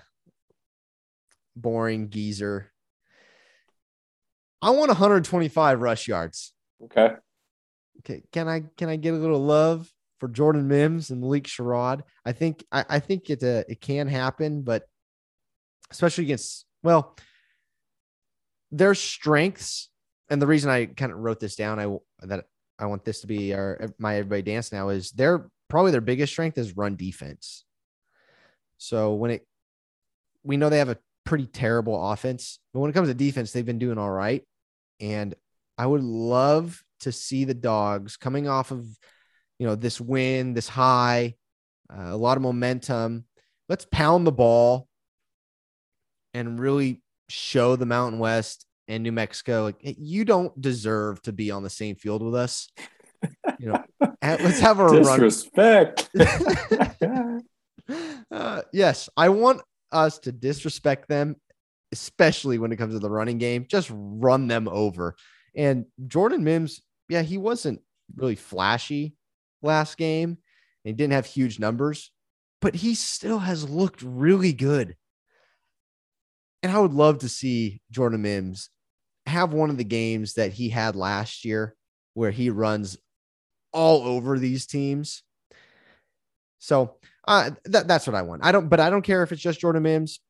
boring 1.56 2.10
geezer. 2.10 2.70
I 4.62 4.70
want 4.70 4.88
125 4.88 5.80
rush 5.80 6.08
yards. 6.08 6.52
Okay. 6.84 7.10
Okay. 8.00 8.22
Can 8.32 8.48
I 8.48 8.62
can 8.76 8.88
I 8.88 8.96
get 8.96 9.14
a 9.14 9.18
little 9.18 9.44
love 9.44 9.90
for 10.18 10.28
Jordan 10.28 10.68
Mims 10.68 11.10
and 11.10 11.20
Malik 11.20 11.44
Sherrod? 11.44 12.02
I 12.24 12.32
think 12.32 12.64
I, 12.72 12.84
I 12.88 12.98
think 13.00 13.30
it 13.30 13.42
uh, 13.42 13.64
it 13.68 13.80
can 13.80 14.08
happen, 14.08 14.62
but 14.62 14.84
especially 15.90 16.24
against 16.24 16.64
well, 16.82 17.16
their 18.70 18.94
strengths 18.94 19.87
and 20.30 20.42
the 20.42 20.46
reason 20.46 20.70
I 20.70 20.86
kind 20.86 21.12
of 21.12 21.18
wrote 21.18 21.40
this 21.40 21.56
down, 21.56 21.78
I 21.78 22.26
that 22.26 22.46
I 22.78 22.86
want 22.86 23.04
this 23.04 23.22
to 23.22 23.26
be 23.26 23.54
our 23.54 23.90
my 23.98 24.16
everybody 24.16 24.42
dance 24.42 24.72
now 24.72 24.90
is 24.90 25.10
their 25.12 25.48
probably 25.68 25.90
their 25.90 26.00
biggest 26.00 26.32
strength 26.32 26.58
is 26.58 26.76
run 26.76 26.96
defense. 26.96 27.64
So 28.78 29.14
when 29.14 29.32
it 29.32 29.46
we 30.42 30.56
know 30.56 30.68
they 30.68 30.78
have 30.78 30.88
a 30.88 30.98
pretty 31.24 31.46
terrible 31.46 32.10
offense, 32.10 32.58
but 32.72 32.80
when 32.80 32.90
it 32.90 32.94
comes 32.94 33.08
to 33.08 33.14
defense, 33.14 33.52
they've 33.52 33.66
been 33.66 33.78
doing 33.78 33.98
all 33.98 34.10
right. 34.10 34.42
And 35.00 35.34
I 35.76 35.86
would 35.86 36.02
love 36.02 36.82
to 37.00 37.12
see 37.12 37.44
the 37.44 37.54
dogs 37.54 38.16
coming 38.16 38.48
off 38.48 38.70
of 38.70 38.86
you 39.58 39.66
know 39.66 39.74
this 39.74 40.00
win, 40.00 40.54
this 40.54 40.68
high, 40.68 41.34
uh, 41.92 42.08
a 42.10 42.16
lot 42.16 42.36
of 42.36 42.42
momentum. 42.42 43.24
Let's 43.68 43.86
pound 43.90 44.26
the 44.26 44.32
ball 44.32 44.88
and 46.32 46.60
really 46.60 47.02
show 47.28 47.76
the 47.76 47.86
Mountain 47.86 48.18
West 48.18 48.64
and 48.88 49.02
New 49.02 49.12
Mexico, 49.12 49.64
like 49.64 49.76
you 49.82 50.24
don't 50.24 50.58
deserve 50.60 51.20
to 51.22 51.32
be 51.32 51.50
on 51.50 51.62
the 51.62 51.70
same 51.70 51.96
field 51.96 52.22
with 52.22 52.34
us. 52.34 52.70
You 53.58 53.72
know, 53.72 53.84
let's 54.22 54.60
have 54.60 54.80
a 54.80 54.90
disrespect. 54.90 56.08
uh, 58.30 58.62
yes, 58.72 59.08
I 59.16 59.28
want 59.28 59.62
us 59.92 60.18
to 60.20 60.32
disrespect 60.32 61.08
them 61.08 61.36
especially 61.92 62.58
when 62.58 62.72
it 62.72 62.76
comes 62.76 62.94
to 62.94 63.00
the 63.00 63.10
running 63.10 63.38
game. 63.38 63.66
Just 63.68 63.90
run 63.92 64.46
them 64.46 64.68
over. 64.68 65.16
And 65.54 65.86
Jordan 66.06 66.44
Mims, 66.44 66.80
yeah, 67.08 67.22
he 67.22 67.38
wasn't 67.38 67.80
really 68.16 68.34
flashy 68.34 69.14
last 69.62 69.96
game. 69.96 70.38
He 70.84 70.92
didn't 70.92 71.14
have 71.14 71.26
huge 71.26 71.58
numbers, 71.58 72.10
but 72.60 72.74
he 72.74 72.94
still 72.94 73.38
has 73.38 73.68
looked 73.68 74.02
really 74.02 74.52
good. 74.52 74.96
And 76.62 76.72
I 76.72 76.78
would 76.78 76.92
love 76.92 77.18
to 77.18 77.28
see 77.28 77.80
Jordan 77.90 78.22
Mims 78.22 78.70
have 79.28 79.52
one 79.52 79.70
of 79.70 79.76
the 79.76 79.84
games 79.84 80.34
that 80.34 80.52
he 80.52 80.68
had 80.68 80.96
last 80.96 81.44
year 81.44 81.74
where 82.14 82.30
he 82.30 82.50
runs 82.50 82.98
all 83.72 84.02
over 84.02 84.38
these 84.38 84.66
teams. 84.66 85.22
So 86.58 86.96
uh, 87.26 87.50
that, 87.66 87.86
that's 87.86 88.06
what 88.06 88.16
I 88.16 88.22
want. 88.22 88.44
I 88.44 88.52
don't, 88.52 88.68
but 88.68 88.80
I 88.80 88.90
don't 88.90 89.02
care 89.02 89.22
if 89.22 89.32
it's 89.32 89.42
just 89.42 89.60
Jordan 89.60 89.82
Mims. 89.82 90.20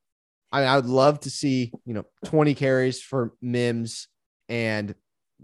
I, 0.53 0.65
I 0.65 0.77
would 0.77 0.87
love 0.87 1.21
to 1.21 1.31
see, 1.31 1.73
you 1.85 1.95
know, 1.95 2.05
20 2.27 2.55
carries 2.55 3.01
for 3.01 3.33
Mims 3.41 4.09
and, 4.49 4.95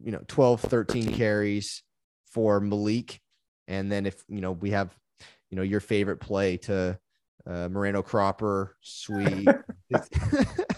you 0.03 0.13
know, 0.13 0.23
12, 0.29 0.61
13 0.63 1.13
carries 1.15 1.83
for 2.27 2.61
Malik. 2.61 3.21
And 3.69 3.91
then 3.91 4.07
if, 4.07 4.23
you 4.29 4.41
know, 4.41 4.53
we 4.53 4.71
have, 4.71 4.95
you 5.51 5.57
know, 5.57 5.63
your 5.63 5.81
favorite 5.81 6.19
play 6.19 6.57
to 6.59 6.99
uh, 7.47 7.69
Moreno 7.71 8.03
Cropper, 8.03 8.77
sweet. 8.81 9.49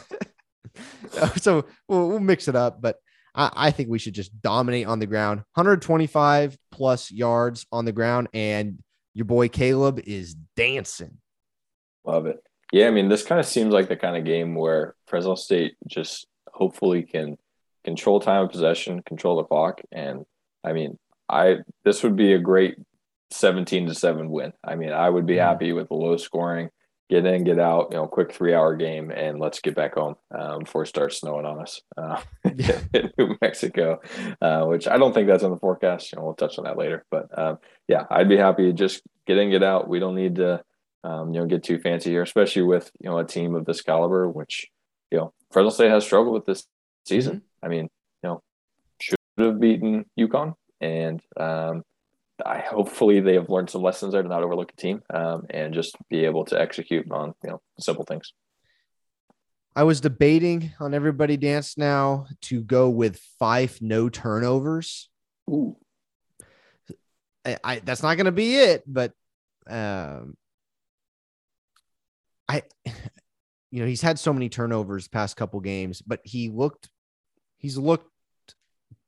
so 1.36 1.64
we'll, 1.88 2.08
we'll, 2.08 2.20
mix 2.20 2.48
it 2.48 2.56
up, 2.56 2.80
but 2.80 2.96
I, 3.34 3.50
I 3.54 3.70
think 3.70 3.88
we 3.88 3.98
should 3.98 4.14
just 4.14 4.40
dominate 4.40 4.86
on 4.86 4.98
the 4.98 5.06
ground 5.06 5.40
125 5.54 6.56
plus 6.70 7.10
yards 7.10 7.66
on 7.72 7.84
the 7.84 7.92
ground. 7.92 8.28
And 8.34 8.78
your 9.14 9.24
boy 9.24 9.48
Caleb 9.48 10.00
is 10.04 10.34
dancing. 10.56 11.18
Love 12.04 12.26
it. 12.26 12.42
Yeah, 12.72 12.88
I 12.88 12.90
mean, 12.90 13.08
this 13.08 13.22
kind 13.22 13.40
of 13.40 13.46
seems 13.46 13.72
like 13.72 13.88
the 13.88 13.96
kind 13.96 14.16
of 14.16 14.24
game 14.24 14.54
where 14.54 14.94
Fresno 15.06 15.34
State 15.36 15.76
just 15.86 16.26
hopefully 16.52 17.02
can 17.02 17.38
control 17.84 18.20
time 18.20 18.44
of 18.44 18.50
possession, 18.50 19.02
control 19.02 19.36
the 19.36 19.44
clock, 19.44 19.80
and 19.92 20.24
I 20.64 20.72
mean, 20.72 20.98
I 21.28 21.58
this 21.84 22.02
would 22.02 22.16
be 22.16 22.32
a 22.32 22.38
great 22.38 22.76
17 23.30 23.86
to 23.86 23.94
7 23.94 24.30
win. 24.30 24.52
I 24.62 24.74
mean, 24.74 24.92
I 24.92 25.08
would 25.08 25.26
be 25.26 25.34
mm-hmm. 25.34 25.48
happy 25.48 25.72
with 25.72 25.88
the 25.88 25.94
low 25.94 26.16
scoring, 26.16 26.70
get 27.08 27.24
in, 27.26 27.44
get 27.44 27.58
out, 27.58 27.88
you 27.90 27.96
know, 27.96 28.06
quick 28.06 28.32
three 28.32 28.54
hour 28.54 28.74
game, 28.76 29.10
and 29.10 29.38
let's 29.38 29.60
get 29.60 29.74
back 29.74 29.94
home 29.94 30.16
um, 30.30 30.60
before 30.60 30.82
it 30.82 30.88
starts 30.88 31.20
snowing 31.20 31.46
on 31.46 31.60
us 31.60 31.80
uh, 31.96 32.20
in 32.92 33.12
New 33.18 33.36
Mexico, 33.40 34.00
uh, 34.40 34.64
which 34.64 34.88
I 34.88 34.98
don't 34.98 35.12
think 35.12 35.28
that's 35.28 35.42
in 35.42 35.50
the 35.50 35.58
forecast. 35.58 36.12
You 36.12 36.18
know, 36.18 36.24
we'll 36.24 36.34
touch 36.34 36.58
on 36.58 36.64
that 36.64 36.78
later. 36.78 37.04
But 37.10 37.36
um, 37.38 37.58
yeah, 37.88 38.04
I'd 38.10 38.28
be 38.28 38.36
happy 38.36 38.64
to 38.64 38.72
just 38.72 39.02
get 39.26 39.38
in, 39.38 39.50
get 39.50 39.62
out. 39.62 39.88
We 39.88 39.98
don't 39.98 40.14
need 40.14 40.36
to 40.36 40.62
um, 41.06 41.32
you 41.32 41.40
know, 41.40 41.46
get 41.46 41.62
too 41.62 41.78
fancy 41.78 42.10
here, 42.10 42.22
especially 42.22 42.62
with 42.62 42.90
you 43.00 43.08
know 43.08 43.18
a 43.18 43.24
team 43.24 43.54
of 43.54 43.64
this 43.64 43.80
caliber, 43.80 44.28
which 44.28 44.66
you 45.10 45.18
know 45.18 45.32
Fresno 45.52 45.70
State 45.70 45.90
has 45.90 46.04
struggled 46.04 46.34
with 46.34 46.46
this 46.46 46.66
season. 47.04 47.36
Mm-hmm. 47.36 47.64
I 47.64 47.68
mean, 47.68 47.88
you 48.22 48.28
know, 48.28 48.42
should 49.00 49.18
have 49.38 49.60
beaten 49.60 50.06
UConn, 50.18 50.54
and 50.80 51.22
um, 51.36 51.84
I 52.44 52.58
hopefully 52.58 53.20
they 53.20 53.34
have 53.34 53.48
learned 53.48 53.70
some 53.70 53.82
lessons 53.82 54.12
there 54.12 54.22
to 54.22 54.28
not 54.28 54.42
overlook 54.42 54.72
a 54.72 54.76
team 54.76 55.02
um, 55.12 55.46
and 55.50 55.72
just 55.72 55.96
be 56.10 56.24
able 56.24 56.44
to 56.46 56.60
execute 56.60 57.10
on 57.10 57.34
you 57.42 57.50
know 57.50 57.60
simple 57.78 58.04
things. 58.04 58.32
I 59.74 59.84
was 59.84 60.00
debating 60.00 60.72
on 60.80 60.94
everybody 60.94 61.36
dance 61.36 61.76
now 61.76 62.26
to 62.42 62.62
go 62.62 62.88
with 62.88 63.18
Fife 63.38 63.82
no 63.82 64.08
turnovers. 64.08 65.10
Ooh. 65.50 65.76
I, 67.44 67.58
I 67.62 67.78
that's 67.80 68.02
not 68.02 68.16
going 68.16 68.24
to 68.26 68.32
be 68.32 68.56
it, 68.56 68.82
but 68.86 69.12
um, 69.68 70.36
I, 72.48 72.62
you 73.70 73.80
know, 73.80 73.86
he's 73.86 74.02
had 74.02 74.18
so 74.18 74.32
many 74.32 74.48
turnovers 74.48 75.08
past 75.08 75.36
couple 75.36 75.60
games, 75.60 76.02
but 76.02 76.20
he 76.24 76.48
looked, 76.48 76.88
he's 77.58 77.76
looked 77.76 78.10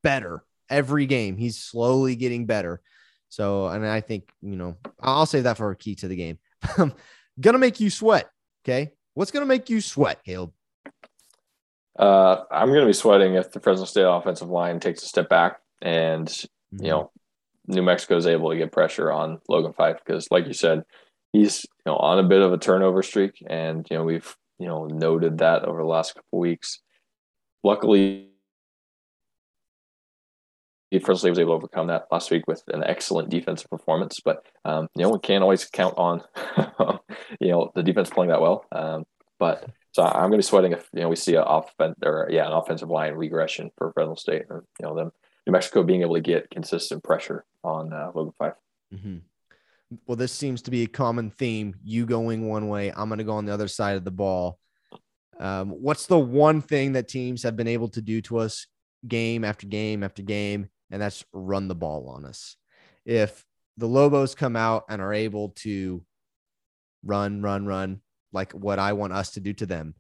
better 0.03 0.45
every 0.69 1.07
game. 1.07 1.37
He's 1.37 1.59
slowly 1.59 2.17
getting 2.17 2.47
better. 2.47 2.81
So, 3.29 3.67
and 3.69 3.87
I 3.87 4.01
think, 4.01 4.31
you 4.41 4.57
know, 4.57 4.77
I'll 5.01 5.27
save 5.27 5.45
that 5.45 5.57
for 5.57 5.71
a 5.71 5.77
key 5.77 5.95
to 5.97 6.09
the 6.09 6.17
game. 6.17 6.39
gonna 7.41 7.59
make 7.59 7.81
you 7.81 7.91
sweat. 7.91 8.31
Okay. 8.65 8.93
What's 9.15 9.31
gonna 9.31 9.47
make 9.47 9.69
you 9.69 9.81
sweat, 9.81 10.25
Caleb? 10.25 10.53
Uh, 11.99 12.45
I'm 12.51 12.69
gonna 12.69 12.87
be 12.87 12.93
sweating 12.93 13.35
if 13.35 13.53
the 13.53 13.61
Fresno 13.61 13.85
State 13.85 14.03
offensive 14.03 14.49
line 14.49 14.81
takes 14.81 15.03
a 15.03 15.07
step 15.07 15.29
back 15.29 15.61
and, 15.83 16.29
mm-hmm. 16.29 16.85
you 16.85 16.91
know, 16.91 17.11
New 17.69 17.83
Mexico 17.83 18.17
is 18.17 18.27
able 18.27 18.51
to 18.51 18.57
get 18.57 18.73
pressure 18.73 19.13
on 19.13 19.41
Logan 19.49 19.75
Fife 19.75 19.99
because, 20.05 20.27
like 20.31 20.47
you 20.47 20.55
said, 20.55 20.85
he's 21.33 21.65
you 21.65 21.93
know 21.93 21.97
on 21.97 22.19
a 22.19 22.27
bit 22.27 22.41
of 22.41 22.53
a 22.53 22.59
turnover 22.59 23.03
streak, 23.03 23.45
and 23.47 23.87
you 23.91 23.97
know 23.97 24.05
we've 24.05 24.37
you 24.59 24.67
know 24.67 24.87
noted 24.87 25.39
that 25.39 25.65
over 25.65 25.83
the 25.83 25.89
last 25.89 26.15
couple 26.15 26.39
weeks. 26.39 26.81
Luckily, 27.63 28.28
Fresno 30.93 31.15
State 31.17 31.31
was 31.31 31.39
able 31.39 31.53
to 31.53 31.57
overcome 31.57 31.89
that 31.89 32.07
last 32.11 32.31
week 32.31 32.47
with 32.47 32.63
an 32.69 32.83
excellent 32.85 33.29
defensive 33.29 33.71
performance. 33.71 34.21
But 34.25 34.45
um, 34.65 34.89
you 34.95 35.03
know 35.03 35.11
we 35.11 35.19
can't 35.19 35.43
always 35.43 35.65
count 35.67 35.95
on 35.97 36.23
you 37.41 37.51
know 37.51 37.71
the 37.75 37.83
defense 37.83 38.11
playing 38.11 38.31
that 38.31 38.41
well. 38.41 38.65
Um, 38.73 39.05
but 39.39 39.69
so 39.93 40.03
I'm 40.03 40.31
going 40.31 40.33
to 40.33 40.39
be 40.39 40.43
sweating 40.43 40.73
if 40.73 40.89
you 40.93 41.01
know 41.01 41.09
we 41.09 41.17
see 41.17 41.35
an 41.35 41.45
offense 41.47 41.97
or 42.05 42.29
yeah 42.31 42.47
an 42.47 42.53
offensive 42.53 42.89
line 42.91 43.15
regression 43.15 43.71
for 43.77 43.93
Fresno 43.93 44.15
State 44.15 44.45
or 44.49 44.65
you 44.81 44.87
know 44.87 44.95
them 44.95 45.13
New 45.47 45.53
Mexico 45.53 45.83
being 45.83 46.03
able 46.03 46.15
to 46.15 46.21
get 46.21 46.51
consistent 46.51 47.03
pressure 47.03 47.45
on 47.63 47.93
uh, 47.93 48.11
Logan 48.15 48.35
Fife. 48.39 48.55
Mm-hmm 48.95 49.19
well, 50.07 50.17
this 50.17 50.33
seems 50.33 50.63
to 50.63 50.71
be 50.71 50.83
a 50.83 50.87
common 50.87 51.31
theme. 51.31 51.75
You 51.83 52.07
going 52.07 52.49
one 52.49 52.69
way, 52.69 52.93
I'm 52.95 53.09
going 53.09 53.19
to 53.19 53.25
go 53.25 53.33
on 53.33 53.47
the 53.47 53.55
other 53.55 53.69
side 53.69 53.97
of 53.97 54.05
the 54.05 54.11
ball. 54.11 54.59
Um, 55.41 55.71
what's 55.71 56.07
the 56.07 56.19
one 56.19 56.61
thing 56.61 56.93
that 56.93 57.09
teams 57.09 57.43
have 57.45 57.57
been 57.57 57.69
able 57.69 57.89
to 57.91 58.03
do 58.03 58.21
to 58.23 58.39
us 58.39 58.67
game 59.07 59.45
after 59.45 59.67
game 59.67 60.03
after 60.03 60.23
game? 60.23 60.69
And 60.91 61.01
that's 61.03 61.25
run 61.33 61.69
the 61.69 61.75
ball 61.75 62.09
on 62.09 62.25
us. 62.25 62.57
If 63.05 63.45
the 63.77 63.87
Lobos 63.87 64.35
come 64.35 64.57
out 64.57 64.85
and 64.89 65.01
are 65.01 65.13
able 65.13 65.51
to 65.51 66.03
run, 67.05 67.43
run, 67.43 67.67
run, 67.67 68.01
like 68.33 68.53
what 68.53 68.79
I 68.79 68.93
want 68.93 69.13
us 69.13 69.33
to 69.33 69.41
do 69.41 69.53
to 69.55 69.67
them, 69.67 69.95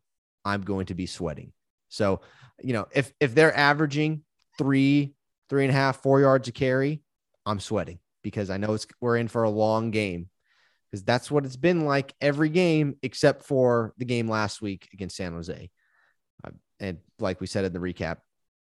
I'm 0.44 0.62
going 0.62 0.86
to 0.86 0.94
be 0.94 1.06
sweating. 1.06 1.52
So, 1.88 2.20
you 2.62 2.72
know, 2.72 2.86
if 2.92 3.12
if 3.20 3.34
they're 3.34 3.56
averaging 3.56 4.22
three, 4.58 5.14
three 5.48 5.64
and 5.64 5.70
a 5.70 5.76
half, 5.76 6.02
four 6.02 6.20
yards 6.20 6.48
a 6.48 6.52
carry, 6.52 7.02
I'm 7.46 7.60
sweating 7.60 7.98
because 8.22 8.50
I 8.50 8.56
know 8.56 8.74
it's 8.74 8.86
we're 9.00 9.16
in 9.16 9.28
for 9.28 9.44
a 9.44 9.50
long 9.50 9.90
game 9.90 10.28
because 10.90 11.04
that's 11.04 11.30
what 11.30 11.44
it's 11.44 11.56
been 11.56 11.84
like 11.84 12.14
every 12.20 12.48
game 12.48 12.96
except 13.02 13.44
for 13.44 13.94
the 13.98 14.04
game 14.04 14.28
last 14.28 14.60
week 14.60 14.88
against 14.92 15.16
San 15.16 15.32
Jose. 15.32 15.70
Uh, 16.44 16.50
and 16.80 16.98
like 17.18 17.40
we 17.40 17.46
said 17.46 17.64
in 17.64 17.72
the 17.72 17.78
recap, 17.78 18.18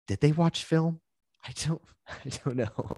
did 0.08 0.20
they 0.20 0.32
watch 0.32 0.64
film? 0.64 1.00
I 1.46 1.52
don't, 1.66 1.82
I 2.08 2.28
don't 2.44 2.56
know. 2.56 2.96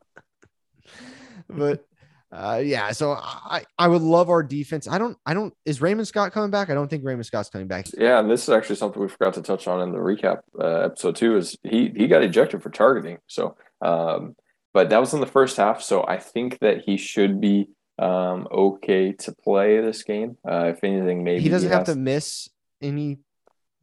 but 1.49 1.87
uh, 2.33 2.61
yeah, 2.65 2.91
so 2.91 3.13
I, 3.13 3.65
I 3.79 3.87
would 3.87 4.03
love 4.03 4.29
our 4.29 4.43
defense. 4.43 4.89
I 4.89 4.99
don't, 4.99 5.17
I 5.25 5.35
don't, 5.35 5.55
is 5.65 5.81
Raymond 5.81 6.09
Scott 6.09 6.33
coming 6.33 6.51
back? 6.51 6.69
I 6.69 6.75
don't 6.75 6.89
think 6.89 7.05
Raymond 7.05 7.27
Scott's 7.27 7.49
coming 7.49 7.69
back. 7.69 7.87
Yeah. 7.97 8.19
And 8.19 8.29
this 8.29 8.43
is 8.43 8.49
actually 8.49 8.77
something 8.77 9.01
we 9.01 9.09
forgot 9.09 9.35
to 9.35 9.43
touch 9.43 9.69
on 9.69 9.83
in 9.83 9.93
the 9.93 9.99
recap 9.99 10.41
uh, 10.59 10.87
episode 10.87 11.17
two 11.17 11.37
is 11.37 11.57
he, 11.63 11.93
he 11.95 12.09
got 12.09 12.25
ejected 12.25 12.63
for 12.63 12.71
targeting. 12.71 13.19
So, 13.29 13.57
um, 13.81 14.35
but 14.73 14.91
that 14.91 14.99
was 14.99 15.15
in 15.15 15.21
the 15.21 15.27
first 15.27 15.57
half. 15.57 15.81
So 15.81 16.05
I 16.07 16.19
think 16.19 16.59
that 16.59 16.83
he 16.85 16.97
should 16.97 17.41
be 17.41 17.69
um, 18.01 18.49
okay 18.51 19.13
to 19.13 19.33
play 19.33 19.81
this 19.81 20.03
game. 20.03 20.37
Uh, 20.47 20.73
if 20.75 20.83
anything, 20.83 21.23
maybe 21.23 21.43
he 21.43 21.49
doesn't 21.49 21.69
he 21.69 21.75
have 21.75 21.85
to 21.85 21.95
miss 21.95 22.49
any 22.83 23.19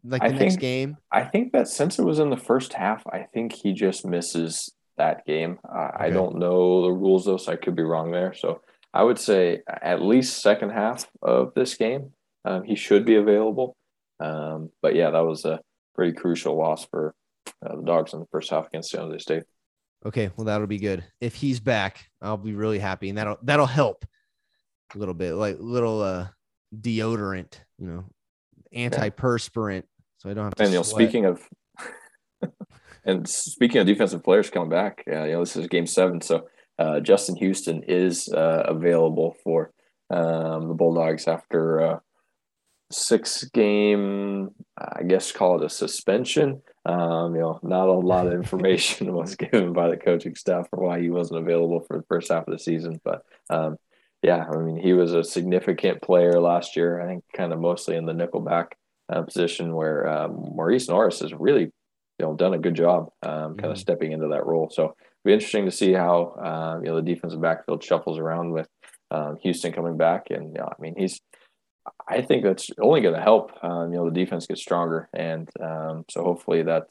like 0.04 0.22
the 0.22 0.28
I 0.28 0.32
next 0.32 0.58
game. 0.58 0.98
I 1.12 1.24
think 1.24 1.54
that 1.54 1.68
since 1.68 2.00
it 2.00 2.04
was 2.04 2.20
in 2.20 2.30
the 2.30 2.38
first 2.38 2.74
half, 2.74 3.06
I 3.08 3.28
think 3.34 3.54
he 3.54 3.74
just 3.74 4.06
misses 4.06 4.72
that 4.98 5.26
game. 5.26 5.60
Uh, 5.68 5.90
okay. 5.96 6.06
I 6.06 6.10
don't 6.10 6.38
know 6.38 6.84
the 6.84 6.92
rules 6.92 7.26
though, 7.26 7.38
so 7.38 7.52
I 7.52 7.56
could 7.56 7.76
be 7.76 7.84
wrong 7.84 8.12
there. 8.12 8.34
So 8.34 8.62
I 8.94 9.04
would 9.04 9.20
say 9.20 9.62
at 9.68 10.02
least 10.02 10.42
second 10.42 10.72
half 10.72 11.08
of 11.22 11.54
this 11.56 11.76
game, 11.76 12.12
um, 12.46 12.64
he 12.64 12.76
should 12.76 13.06
be 13.06 13.16
available. 13.16 13.76
Um, 14.20 14.70
but 14.82 14.96
yeah, 14.96 15.12
that 15.12 15.26
was 15.26 15.46
a 15.46 15.62
pretty 15.96 16.14
crucial 16.14 16.58
loss 16.58 16.86
for 16.86 17.16
uh, 17.66 17.76
the 17.76 17.84
Dogs 17.84 18.14
in 18.14 18.20
the 18.20 18.28
first 18.32 18.50
half 18.50 18.68
against 18.68 18.92
San 18.92 19.02
Jose 19.02 19.20
State. 19.20 19.44
Okay, 20.06 20.32
well 20.36 20.46
that'll 20.46 20.68
be 20.68 20.80
good. 20.80 21.04
If 21.20 21.36
he's 21.36 21.60
back, 21.60 22.08
I'll 22.22 22.38
be 22.38 22.54
really 22.54 22.80
happy, 22.80 23.10
and 23.10 23.18
that'll 23.18 23.38
that'll 23.44 23.68
help 23.68 24.06
a 24.94 24.98
little 24.98 25.14
bit, 25.14 25.34
like 25.34 25.58
little 25.60 26.02
uh 26.02 26.28
deodorant, 26.76 27.60
you 27.78 27.88
know, 27.88 28.06
antiperspirant, 28.76 29.84
so 30.18 30.30
I 30.30 30.34
don't 30.34 30.46
have 30.46 30.56
to. 30.56 30.64
And 30.64 30.72
you 30.72 30.80
know, 30.80 30.84
speaking 30.84 31.26
of, 31.26 31.42
and 33.06 33.28
speaking 33.28 33.82
of 33.82 33.88
defensive 33.88 34.24
players 34.24 34.50
coming 34.50 34.70
back, 34.70 35.04
uh, 35.12 35.24
you 35.24 35.34
know, 35.34 35.40
this 35.42 35.56
is 35.56 35.68
Game 35.68 35.88
Seven, 35.88 36.22
so 36.22 36.48
uh, 36.80 37.00
Justin 37.00 37.36
Houston 37.36 37.84
is 37.84 38.30
uh, 38.30 38.64
available 38.68 39.36
for 39.44 39.72
um, 40.10 40.68
the 40.68 40.74
Bulldogs 40.74 41.28
after 41.28 41.82
uh, 41.82 42.00
six 42.92 43.44
game, 43.46 44.50
I 44.78 45.04
guess, 45.04 45.32
call 45.32 45.62
it 45.62 45.66
a 45.66 45.70
suspension. 45.70 46.62
Um, 46.86 47.36
you 47.36 47.42
know, 47.42 47.60
not 47.64 47.88
a 47.88 47.94
lot 47.94 48.28
of 48.28 48.34
information 48.42 49.14
was 49.14 49.36
given 49.36 49.74
by 49.74 49.90
the 49.90 49.98
coaching 49.98 50.36
staff 50.36 50.68
for 50.70 50.80
why 50.80 51.02
he 51.02 51.10
wasn't 51.10 51.40
available 51.40 51.82
for 51.82 51.98
the 51.98 52.06
first 52.08 52.32
half 52.32 52.48
of 52.48 52.52
the 52.52 52.60
season. 52.60 53.00
But 53.04 53.24
um, 53.50 53.78
yeah, 54.24 54.46
I 54.52 54.58
mean, 54.58 54.78
he 54.78 54.94
was 54.94 55.14
a 55.14 55.24
significant 55.24 56.02
player 56.02 56.40
last 56.40 56.76
year. 56.76 57.02
I 57.02 57.08
think 57.08 57.24
kind 57.36 57.54
of 57.54 57.60
mostly 57.60 57.96
in 57.96 58.06
the 58.06 58.14
nickelback 58.14 58.68
uh, 59.12 59.24
position 59.24 59.76
where 59.76 60.08
um, 60.08 60.34
Morice 60.56 60.88
Norris 60.88 61.20
has 61.20 61.34
really, 61.34 61.64
you 61.64 61.72
know, 62.26 62.36
done 62.36 62.54
a 62.54 62.60
good 62.60 62.76
job, 62.76 63.10
um, 63.24 63.58
kind 63.58 63.70
Mhm. 63.70 63.72
of 63.72 63.78
stepping 63.80 64.12
into 64.12 64.28
that 64.28 64.46
role. 64.46 64.70
So 64.70 64.84
it'll 64.84 64.96
be 65.26 65.34
interesting 65.34 65.66
to 65.66 65.72
see 65.72 65.94
how 65.94 66.36
uh, 66.44 66.80
you 66.84 66.90
know 66.90 66.96
the 66.96 67.02
defensive 67.14 67.42
backfield 67.42 67.84
shuffles 67.84 68.20
around 68.20 68.52
with 68.52 68.68
um, 69.10 69.38
Houston 69.42 69.74
coming 69.74 69.98
back, 69.98 70.30
and 70.30 70.56
yeah, 70.56 70.66
I 70.66 70.76
mean 70.80 70.96
he's. 70.98 71.20
I 72.08 72.22
think 72.22 72.44
that's 72.44 72.70
only 72.80 73.02
going 73.02 73.16
to 73.16 73.22
help. 73.22 73.52
Um, 73.64 73.92
you 73.92 73.98
know, 73.98 74.06
the 74.06 74.14
defense 74.14 74.46
get 74.46 74.58
stronger, 74.60 75.10
and 75.14 75.50
um, 75.60 76.06
so 76.12 76.24
hopefully 76.24 76.62
that 76.64 76.84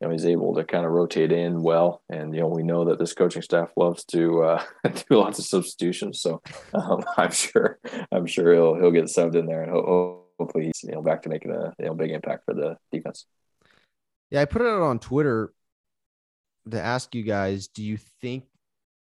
you 0.00 0.06
know 0.06 0.12
he's 0.12 0.26
able 0.26 0.54
to 0.54 0.64
kind 0.64 0.84
of 0.84 0.92
rotate 0.92 1.32
in 1.32 1.62
well. 1.62 2.02
And 2.08 2.34
you 2.34 2.40
know, 2.40 2.48
we 2.48 2.62
know 2.62 2.84
that 2.86 2.98
this 2.98 3.14
coaching 3.14 3.42
staff 3.42 3.70
loves 3.76 4.04
to 4.06 4.42
uh, 4.42 4.64
do 4.84 5.18
lots 5.18 5.38
of 5.38 5.44
substitutions, 5.44 6.20
so 6.20 6.42
um, 6.72 7.04
I'm 7.16 7.30
sure 7.30 7.78
I'm 8.12 8.26
sure 8.26 8.52
he'll 8.52 8.74
he'll 8.74 8.90
get 8.90 9.04
subbed 9.04 9.36
in 9.36 9.46
there, 9.46 9.62
and 9.62 9.72
hopefully 9.72 10.66
he's 10.66 10.82
you 10.82 10.92
know 10.92 11.02
back 11.02 11.22
to 11.22 11.28
making 11.28 11.52
a 11.52 11.72
you 11.78 11.86
know 11.86 11.94
big 11.94 12.10
impact 12.10 12.44
for 12.44 12.54
the 12.54 12.76
defense. 12.92 13.26
Yeah, 14.30 14.42
I 14.42 14.44
put 14.46 14.62
it 14.62 14.68
out 14.68 14.82
on 14.82 14.98
Twitter 14.98 15.52
to 16.70 16.80
ask 16.80 17.14
you 17.14 17.22
guys, 17.22 17.68
do 17.68 17.84
you 17.84 17.98
think 18.20 18.44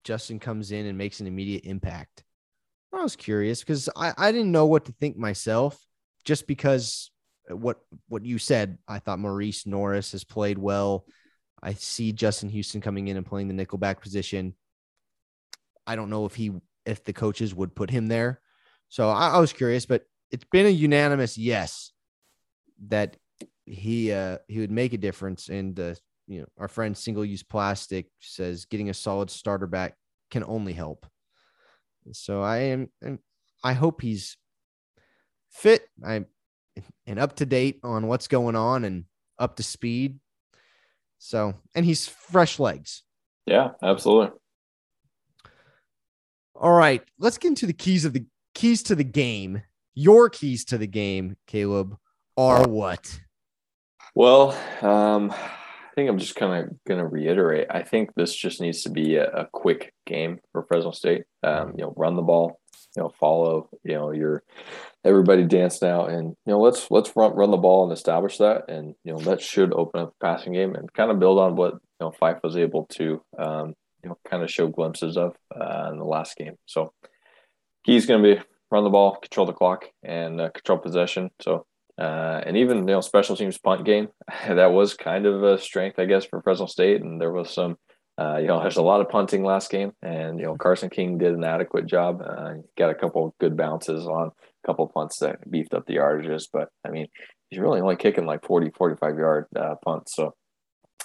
Justin 0.05 0.39
comes 0.39 0.73
in 0.73 0.87
and 0.87 0.99
makes 0.99 1.21
an 1.21 1.27
immediate 1.27 1.65
impact? 1.65 2.25
I 2.93 3.03
was 3.03 3.17
curious 3.17 3.61
because 3.61 3.89
I, 3.97 4.13
I 4.19 4.33
didn't 4.33 4.53
know 4.53 4.67
what 4.67 4.85
to 4.85 4.93
think 4.93 5.17
myself 5.17 5.79
just 6.25 6.47
because 6.47 7.11
what 7.49 7.79
what 8.09 8.25
you 8.25 8.39
said, 8.39 8.79
I 8.89 8.99
thought 8.99 9.19
Morice 9.19 9.67
Norris 9.67 10.13
has 10.13 10.25
played 10.25 10.59
well. 10.59 11.07
I 11.63 11.75
see 11.75 12.13
Justin 12.13 12.49
Houston 12.49 12.81
coming 12.81 13.09
in 13.09 13.17
and 13.17 13.27
playing 13.27 13.49
the 13.49 13.67
nickelback 13.67 14.01
position. 14.01 14.55
I 15.87 15.97
don't 15.97 16.11
know 16.11 16.27
if 16.27 16.35
he 16.35 16.53
if 16.87 17.05
the 17.05 17.13
coaches 17.13 17.55
would 17.55 17.75
put 17.75 17.91
him 17.91 18.07
there. 18.07 18.41
So 18.89 19.09
I, 19.09 19.29
I 19.31 19.39
was 19.39 19.53
curious, 19.53 19.87
but 19.87 20.05
it's 20.31 20.45
been 20.51 20.67
a 20.67 20.71
unanimous 20.71 21.39
yes 21.39 21.93
that 22.89 23.17
he 23.65 24.13
uh 24.13 24.39
he 24.49 24.59
would 24.59 24.71
make 24.71 24.93
a 24.93 24.99
difference 24.99 25.49
and 25.49 25.79
uh 25.79 25.95
you 26.27 26.41
know 26.41 26.47
our 26.59 26.69
friend 26.69 26.97
single 26.97 27.25
use 27.25 27.43
plastic 27.43 28.07
says 28.21 28.65
getting 28.65 28.91
a 28.91 28.95
solid 28.95 29.31
starter 29.31 29.69
back 29.69 29.95
can 30.31 30.43
only 30.45 30.73
help 30.73 31.07
so 32.11 32.43
i 32.43 32.59
am 32.59 32.89
i 33.63 33.73
hope 33.73 34.01
he's 34.01 34.37
fit 35.51 35.87
i'm 36.05 36.27
and 37.07 37.19
up 37.19 37.37
to 37.37 37.47
date 37.47 37.81
on 37.83 38.07
what's 38.07 38.29
going 38.29 38.57
on 38.57 38.85
and 38.85 39.05
up 39.39 39.57
to 39.57 39.63
speed 39.63 40.19
so 41.19 41.55
and 41.75 41.85
he's 41.85 42.07
fresh 42.09 42.59
legs 42.59 43.03
Yeah, 43.47 43.71
absolutely. 43.83 44.37
all 46.55 46.73
right 46.73 47.03
let's 47.19 47.39
get 47.39 47.49
into 47.49 47.67
the 47.67 47.73
keys 47.73 48.05
of 48.05 48.13
the 48.13 48.25
keys 48.55 48.83
to 48.85 48.95
the 48.95 49.05
game 49.05 49.63
your 49.95 50.29
keys 50.31 50.65
to 50.67 50.79
the 50.79 50.87
game 50.87 51.37
caleb 51.47 51.97
are 52.37 52.67
what 52.67 53.21
Well, 54.15 54.51
um, 54.83 55.31
I 55.33 55.95
think 55.95 56.09
I'm 56.11 56.19
just 56.19 56.35
kind 56.37 56.65
of 56.65 56.85
going 56.87 57.01
to 57.01 57.07
reiterate. 57.07 57.67
I 57.71 57.83
think 57.83 58.11
this 58.15 58.35
just 58.35 58.61
needs 58.61 58.83
to 58.83 58.91
be 58.91 59.17
a, 59.17 59.31
a 59.31 59.49
quick 59.53 59.93
game 60.07 60.39
for 60.53 60.65
Fresno 60.65 60.91
State. 60.93 61.25
Um, 61.43 61.73
you 61.77 61.85
know, 61.85 61.95
run 61.97 62.17
the 62.17 62.23
ball, 62.23 62.59
you 62.97 63.03
know, 63.03 63.13
follow, 63.21 63.69
you 63.85 63.95
know, 63.95 64.11
your 64.11 64.43
everybody 65.05 65.45
dancing 65.45 65.89
out, 65.89 66.11
and 66.11 66.37
you 66.47 66.53
know, 66.53 66.61
let's 66.61 66.91
let's 66.91 67.15
run 67.17 67.35
run 67.35 67.51
the 67.51 67.57
ball 67.57 67.85
and 67.85 67.93
establish 67.93 68.39
that, 68.39 68.69
and 68.69 68.95
you 69.05 69.13
know, 69.13 69.19
that 69.21 69.41
should 69.41 69.73
open 69.73 70.01
up 70.01 70.15
the 70.19 70.27
passing 70.27 70.53
game 70.53 70.75
and 70.75 70.93
kind 70.93 71.11
of 71.11 71.19
build 71.19 71.39
on 71.39 71.57
what 71.57 71.75
you 71.75 71.81
know 72.01 72.11
Fife 72.11 72.39
was 72.43 72.57
able 72.57 72.87
to, 72.87 73.23
um, 73.39 73.75
you 74.03 74.11
know, 74.11 74.19
kind 74.29 74.43
of 74.43 74.51
show 74.51 74.69
glimpses 74.69 75.17
of 75.17 75.37
uh, 75.55 75.89
in 75.93 75.99
the 75.99 76.05
last 76.05 76.37
game. 76.37 76.57
So, 76.67 76.93
key's 77.85 78.07
going 78.07 78.23
to 78.23 78.37
be 78.37 78.43
run 78.71 78.85
the 78.85 78.91
ball, 78.91 79.17
control 79.17 79.47
the 79.47 79.53
clock, 79.53 79.85
and 80.03 80.41
uh, 80.41 80.51
control 80.51 80.79
possession. 80.79 81.31
So 81.41 81.67
uh, 81.99 82.41
and 82.47 82.57
even 82.57 82.79
you 82.79 82.85
know 82.85 83.01
special 83.01 83.37
teams 83.37 83.59
punt 83.59 83.85
game 83.85 84.09
that 84.49 84.73
was 84.73 84.95
kind 84.95 85.27
of 85.27 85.43
a 85.43 85.59
strength 85.59 85.99
I 85.99 86.07
guess 86.07 86.25
for 86.25 86.41
Fresno 86.43 86.67
State 86.67 87.03
and 87.03 87.21
there 87.21 87.33
was 87.33 87.51
some 87.51 87.77
uh, 88.23 88.39
you 88.39 88.47
know 88.47 88.61
there's 88.61 88.77
a 88.77 88.83
lot 88.83 89.01
of 89.01 89.09
punting 89.09 89.43
last 89.43 89.71
game 89.71 89.93
and 90.03 90.39
you 90.39 90.45
know 90.45 90.57
Carson 90.57 90.91
King 90.91 91.19
did 91.19 91.35
an 91.35 91.45
adequate 91.45 91.87
job 91.87 92.23
uh, 92.25 92.55
got 92.79 92.91
a 92.91 92.95
couple 92.95 93.35
good 93.41 93.57
bounces 93.57 94.07
on 94.07 94.29
a 94.29 94.67
couple 94.67 94.87
punts 94.87 95.19
that 95.19 95.51
beefed 95.51 95.75
up 95.75 95.87
the 95.87 95.97
yardages 95.97 96.45
but 96.53 96.69
I 96.87 96.91
mean 96.91 97.09
he's 97.49 97.59
really 97.59 97.81
only 97.81 97.97
kicking 97.97 98.27
like 98.27 98.45
40 98.45 98.71
45 98.77 99.19
yard 99.19 99.47
uh, 99.57 99.75
punts 99.85 100.15
so 100.15 100.35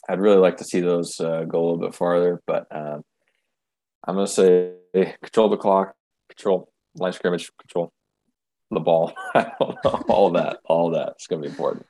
I'd 0.08 0.20
really 0.20 0.38
like 0.38 0.58
to 0.58 0.63
see 0.63 0.82
those 0.82 1.20
uh, 1.20 1.44
go 1.44 1.60
a 1.60 1.65
little 1.65 1.80
bit 1.80 1.96
farther 1.96 2.42
but 2.46 2.68
um, 2.72 3.04
I'm 4.06 4.15
gonna 4.15 4.28
say 4.28 4.74
control 4.94 5.50
the 5.50 5.58
clock 5.58 5.96
control 6.30 6.70
line 6.96 7.13
scrimmage 7.13 7.50
control 7.60 7.92
the 8.72 8.80
ball. 8.80 9.13
I 9.36 9.52
don't 9.60 9.78
know. 9.84 10.04
All 10.10 10.32
that, 10.32 10.60
all 10.65 10.92
that. 10.92 11.13
It's 11.15 11.28
gonna 11.28 11.44
be 11.44 11.48
important. 11.48 11.86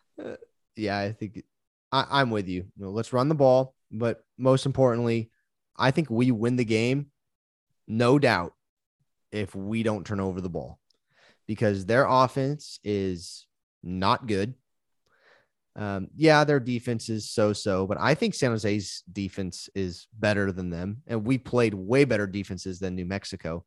yeah, 0.75 0.97
I 0.97 1.11
think 1.11 1.43
I, 1.91 2.05
I'm 2.09 2.29
with 2.29 2.47
you. 2.47 2.65
You 2.77 2.85
know, 2.85 2.91
let's 2.91 3.13
run 3.13 3.29
the 3.29 3.35
ball, 3.35 3.73
but 3.91 4.23
most 4.37 4.65
importantly, 4.65 5.31
I 5.75 5.91
think 5.91 6.09
we 6.09 6.31
win 6.31 6.55
the 6.55 6.65
game, 6.65 7.07
no 7.87 8.19
doubt, 8.19 8.53
if 9.31 9.55
we 9.55 9.83
don't 9.83 10.05
turn 10.05 10.19
over 10.19 10.41
the 10.41 10.49
ball, 10.49 10.79
because 11.47 11.85
their 11.85 12.05
offense 12.05 12.79
is 12.83 13.45
not 13.83 14.27
good. 14.27 14.53
Um, 15.75 16.07
yeah, 16.15 16.43
their 16.43 16.59
defense 16.59 17.07
is 17.07 17.29
so-so, 17.29 17.85
but 17.85 17.99
I 17.99 18.15
think 18.15 18.33
San 18.33 18.49
Jose's 18.49 19.03
defense 19.11 19.69
is 19.75 20.07
better 20.17 20.51
than 20.51 20.71
them, 20.71 21.03
and 21.05 21.23
we 21.23 21.37
played 21.37 21.75
way 21.75 22.03
better 22.03 22.25
defenses 22.25 22.79
than 22.79 22.95
New 22.95 23.05
Mexico. 23.05 23.63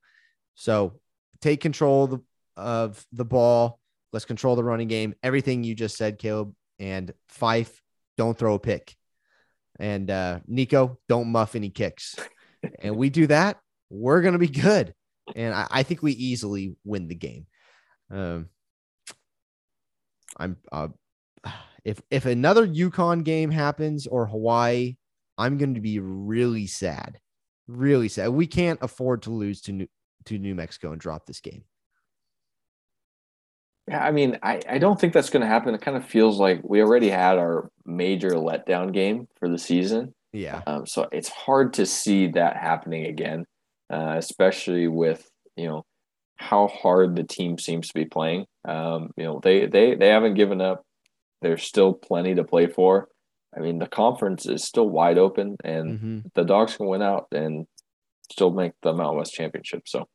So 0.56 1.00
take 1.40 1.60
control 1.60 2.04
of 2.04 2.10
the, 2.10 2.20
of 2.56 3.06
the 3.12 3.24
ball. 3.24 3.78
Let's 4.12 4.24
control 4.24 4.56
the 4.56 4.64
running 4.64 4.88
game. 4.88 5.14
Everything 5.22 5.62
you 5.62 5.76
just 5.76 5.96
said, 5.96 6.18
Caleb 6.18 6.52
and 6.80 7.14
Fife, 7.28 7.80
don't 8.18 8.36
throw 8.36 8.54
a 8.54 8.58
pick. 8.58 8.96
And 9.80 10.10
uh, 10.10 10.40
Nikko, 10.46 10.98
don't 11.08 11.32
muff 11.32 11.56
any 11.56 11.70
kicks. 11.70 12.14
and 12.80 12.96
we 12.96 13.10
do 13.10 13.26
that, 13.26 13.58
we're 13.88 14.22
gonna 14.22 14.38
be 14.38 14.48
good. 14.48 14.94
And 15.34 15.54
I, 15.54 15.66
I 15.70 15.82
think 15.82 16.02
we 16.02 16.12
easily 16.12 16.76
win 16.84 17.08
the 17.08 17.14
game. 17.14 17.46
Um, 18.10 18.48
I'm 20.36 20.56
uh, 20.70 20.88
if 21.84 22.00
if 22.10 22.26
another 22.26 22.66
UConn 22.66 23.24
game 23.24 23.50
happens 23.50 24.06
or 24.06 24.26
Hawaii, 24.26 24.96
I'm 25.38 25.56
going 25.56 25.74
to 25.74 25.80
be 25.80 25.98
really 25.98 26.66
sad, 26.66 27.18
really 27.66 28.08
sad. 28.08 28.28
We 28.28 28.46
can't 28.46 28.78
afford 28.82 29.22
to 29.22 29.30
lose 29.30 29.62
to 29.62 29.72
New 29.72 29.88
to 30.26 30.38
New 30.38 30.54
Mexico 30.54 30.92
and 30.92 31.00
drop 31.00 31.26
this 31.26 31.40
game. 31.40 31.64
Yeah, 33.90 34.04
I 34.04 34.12
mean, 34.12 34.38
I, 34.42 34.60
I 34.68 34.78
don't 34.78 34.98
think 35.00 35.12
that's 35.12 35.30
going 35.30 35.40
to 35.42 35.46
happen. 35.48 35.74
It 35.74 35.80
kind 35.80 35.96
of 35.96 36.04
feels 36.06 36.38
like 36.38 36.60
we 36.62 36.80
already 36.80 37.08
had 37.10 37.38
our 37.38 37.68
major 37.84 38.30
letdown 38.30 38.92
game 38.92 39.26
for 39.38 39.48
the 39.48 39.58
season. 39.58 40.14
Yeah, 40.32 40.62
Um, 40.66 40.86
so 40.86 41.08
it's 41.10 41.28
hard 41.28 41.72
to 41.74 41.86
see 41.86 42.28
that 42.28 42.56
happening 42.56 43.06
again, 43.06 43.46
uh, 43.92 44.14
especially 44.16 44.86
with 44.86 45.28
you 45.56 45.66
know 45.68 45.82
how 46.36 46.68
hard 46.68 47.16
the 47.16 47.24
team 47.24 47.58
seems 47.58 47.88
to 47.88 47.94
be 47.94 48.04
playing. 48.04 48.46
Um, 48.64 49.10
you 49.16 49.24
know, 49.24 49.40
they 49.42 49.66
they 49.66 49.96
they 49.96 50.06
haven't 50.08 50.34
given 50.34 50.60
up. 50.60 50.82
There's 51.42 51.64
still 51.64 51.92
plenty 51.94 52.36
to 52.36 52.44
play 52.44 52.68
for. 52.68 53.08
I 53.56 53.58
mean, 53.58 53.80
the 53.80 53.88
conference 53.88 54.46
is 54.46 54.62
still 54.62 54.88
wide 54.88 55.18
open, 55.18 55.56
and 55.64 55.98
Mhm. 55.98 56.32
the 56.34 56.44
dogs 56.44 56.76
can 56.76 56.86
win 56.86 57.02
out 57.02 57.26
and 57.32 57.66
still 58.30 58.52
make 58.52 58.72
the 58.82 58.92
Mountain 58.92 59.18
West 59.18 59.34
Championship. 59.34 59.82
So 59.88 60.06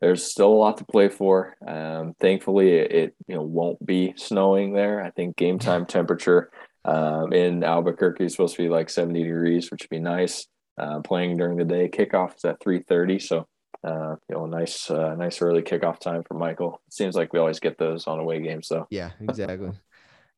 there's 0.00 0.24
still 0.24 0.52
a 0.52 0.54
lot 0.54 0.76
to 0.78 0.84
play 0.84 1.08
for. 1.08 1.56
Um, 1.66 2.14
thankfully, 2.20 2.70
it, 2.70 2.92
it 2.92 3.14
you 3.26 3.34
know 3.34 3.42
won't 3.42 3.84
be 3.84 4.14
snowing 4.16 4.72
there. 4.72 5.02
I 5.02 5.10
think 5.10 5.36
game 5.36 5.58
time 5.58 5.86
temperature 5.86 6.50
um, 6.84 7.32
in 7.32 7.64
Albuquerque 7.64 8.24
is 8.24 8.32
supposed 8.32 8.56
to 8.56 8.62
be 8.62 8.68
like 8.68 8.90
70 8.90 9.22
degrees, 9.22 9.70
which 9.70 9.82
would 9.82 9.90
be 9.90 10.00
nice. 10.00 10.46
Uh, 10.78 11.00
playing 11.00 11.36
during 11.36 11.56
the 11.56 11.64
day, 11.64 11.88
kickoff 11.88 12.36
is 12.36 12.44
at 12.44 12.60
3:30, 12.60 13.20
so 13.20 13.46
uh, 13.84 14.14
you 14.28 14.36
know, 14.36 14.46
nice, 14.46 14.90
uh, 14.90 15.14
nice 15.16 15.40
early 15.42 15.62
kickoff 15.62 15.98
time 15.98 16.22
for 16.26 16.34
Michael. 16.34 16.80
It 16.86 16.92
seems 16.94 17.14
like 17.16 17.32
we 17.32 17.38
always 17.38 17.60
get 17.60 17.78
those 17.78 18.06
on 18.06 18.18
away 18.20 18.40
games, 18.40 18.68
though. 18.68 18.86
yeah, 18.90 19.10
exactly. 19.20 19.70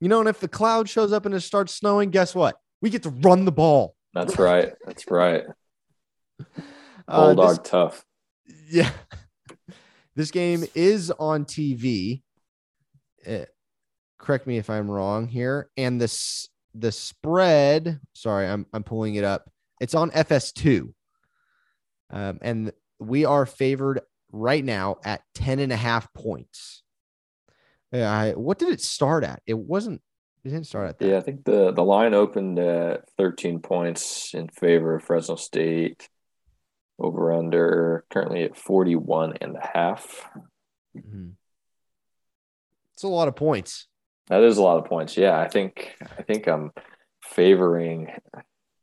you 0.01 0.09
know, 0.09 0.21
and 0.21 0.29
if 0.29 0.41
the 0.41 0.49
cloud 0.49 0.89
shows 0.89 1.13
up 1.13 1.27
and 1.27 1.35
it 1.35 1.41
starts 1.41 1.75
snowing, 1.75 2.11
guess 2.11 2.35
what? 2.35 2.59
We 2.81 2.89
get 2.91 3.03
to 3.03 3.11
run 3.11 3.45
the 3.45 3.53
ball. 3.53 3.95
That's 4.15 4.39
right. 4.39 4.73
That's 4.87 5.11
right. 5.11 5.45
Uh, 7.09 7.35
Bulldog 7.35 7.49
this- 7.59 7.71
tough. 7.71 8.05
yeah. 8.71 8.91
This 10.17 10.31
game 10.31 10.65
is 10.75 11.11
on 11.11 11.45
TV. 11.45 12.23
Uh, 13.27 13.45
correct 14.19 14.47
me 14.47 14.59
if 14.59 14.71
I'm 14.71 14.91
wrong 14.91 15.29
here. 15.29 15.71
And 15.77 16.01
this 16.01 16.49
the 16.75 16.93
spread, 16.93 18.01
sorry, 18.13 18.47
I'm 18.47 18.67
I'm 18.73 18.83
pulling 18.83 19.15
it 19.15 19.25
up. 19.25 19.51
It's 19.81 19.95
on 19.95 20.11
FS2. 20.11 20.93
Um, 22.11 22.39
and 22.43 22.73
we 22.99 23.25
are 23.25 23.47
favored 23.47 24.01
right 24.33 24.65
now 24.65 24.97
at 25.05 25.23
10 25.35 25.59
and 25.59 25.73
a 25.73 25.77
half 25.77 26.13
points. 26.13 26.83
I, 27.93 28.33
what 28.37 28.59
did 28.59 28.69
it 28.69 28.81
start 28.81 29.25
at? 29.25 29.43
It 29.47 29.59
wasn't 29.59 30.01
it 30.45 30.51
didn't 30.51 30.67
start 30.67 30.89
at 30.89 30.99
that. 30.99 31.09
Yeah, 31.09 31.19
I 31.19 31.21
think 31.21 31.45
the 31.45 31.73
the 31.73 31.83
line 31.83 32.15
opened 32.15 32.59
at 32.59 33.11
13 33.19 33.61
points 33.61 34.33
in 34.35 34.49
favor 34.49 34.95
of 34.95 35.05
Fresno 35.05 35.37
State. 35.37 36.09
Over 37.01 37.33
under 37.33 38.05
currently 38.11 38.43
at 38.43 38.57
41 38.57 39.39
and 39.41 39.57
a 39.57 39.71
half. 39.75 40.29
Mhm. 40.95 41.33
It's 42.93 43.03
a 43.03 43.09
lot 43.09 43.29
of 43.29 43.37
points. 43.37 43.87
That 44.27 44.43
is 44.43 44.59
a 44.59 44.63
lot 44.63 44.79
of 44.79 44.85
points. 44.85 45.17
Yeah, 45.17 45.41
I 45.41 45.49
think 45.49 45.97
I 46.03 46.23
think 46.23 46.47
I'm 46.47 46.73
favoring 47.25 48.09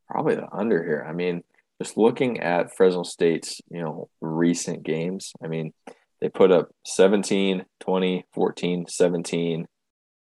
probably 0.10 0.36
the 0.36 0.52
under 0.52 0.84
here. 0.84 1.06
I 1.08 1.14
mean, 1.14 1.44
just 1.82 1.98
looking 1.98 2.40
at 2.40 2.76
Fresno 2.76 3.04
State's, 3.04 3.62
you 3.70 3.82
know, 3.82 4.10
recent 4.20 4.84
games, 4.84 5.34
I 5.44 5.48
mean, 5.48 5.74
they 6.20 6.30
put 6.30 6.52
up 6.52 6.70
17, 6.86 7.66
20, 7.80 8.26
14, 8.34 8.88
17, 8.88 9.68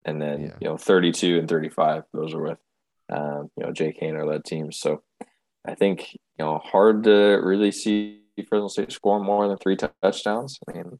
and 0.05 0.21
then, 0.21 0.41
yeah. 0.41 0.53
you 0.59 0.67
know, 0.67 0.77
32 0.77 1.39
and 1.39 1.47
35. 1.47 2.03
Those 2.13 2.33
are 2.33 2.41
with, 2.41 2.57
um, 3.09 3.49
you 3.55 3.63
know, 3.63 3.71
Jake 3.71 3.99
Haener 4.01 4.27
led 4.27 4.43
teams. 4.43 4.77
So 4.77 5.01
I 5.69 5.75
think, 5.75 6.13
you 6.13 6.19
know, 6.39 6.57
hard 6.57 7.03
to 7.03 7.39
really 7.43 7.71
see 7.71 8.21
Fresno 8.47 8.67
State 8.67 8.91
score 8.91 9.19
more 9.23 9.47
than 9.47 9.57
three 9.57 9.75
touchdowns. 9.75 10.59
I 10.67 10.73
mean, 10.73 10.99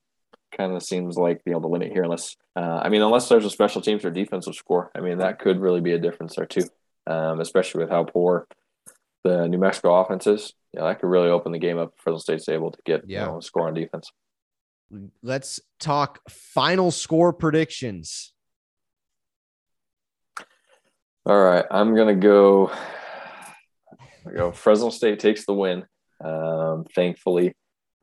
kind 0.55 0.73
of 0.73 0.84
seems 0.84 1.17
like 1.17 1.41
you 1.45 1.53
know 1.53 1.60
the 1.60 1.67
limit 1.67 1.91
here, 1.91 2.03
unless 2.03 2.36
uh, 2.55 2.82
I 2.84 2.89
mean, 2.89 3.01
unless 3.01 3.29
there's 3.29 3.45
a 3.45 3.49
special 3.49 3.82
teams 3.82 4.03
or 4.05 4.12
defensive 4.12 4.55
score. 4.55 4.91
I 4.95 4.99
mean, 4.99 5.19
that 5.19 5.39
could 5.39 5.60
really 5.60 5.82
be 5.82 5.93
a 5.93 5.99
difference 5.99 6.36
there 6.36 6.45
too, 6.45 6.67
um, 7.08 7.39
especially 7.39 7.82
with 7.82 7.89
how 7.89 8.03
poor 8.03 8.47
the 9.23 9.47
New 9.47 9.58
Mexico 9.58 9.95
offense 9.95 10.27
is. 10.27 10.53
Yeah, 10.73 10.84
that 10.84 10.99
could 10.99 11.10
really 11.10 11.29
open 11.29 11.51
the 11.51 11.60
game 11.60 11.77
up. 11.77 11.93
For 11.95 12.03
Fresno 12.03 12.19
State's 12.19 12.49
able 12.49 12.71
to 12.71 12.79
get 12.86 13.03
yeah. 13.08 13.21
you 13.21 13.32
know, 13.32 13.38
a 13.38 13.41
score 13.41 13.67
on 13.67 13.73
defense. 13.73 14.12
Let's 15.21 15.60
talk 15.79 16.19
final 16.29 16.91
score 16.91 17.32
predictions. 17.32 18.34
All 21.25 21.39
right, 21.39 21.65
I'm 21.69 21.95
gonna 21.95 22.15
go. 22.15 22.71
I 24.29 24.33
go. 24.35 24.51
Fresno 24.51 24.89
State 24.89 25.19
takes 25.19 25.45
the 25.45 25.53
win. 25.53 25.85
Um, 26.23 26.85
thankfully, 26.95 27.53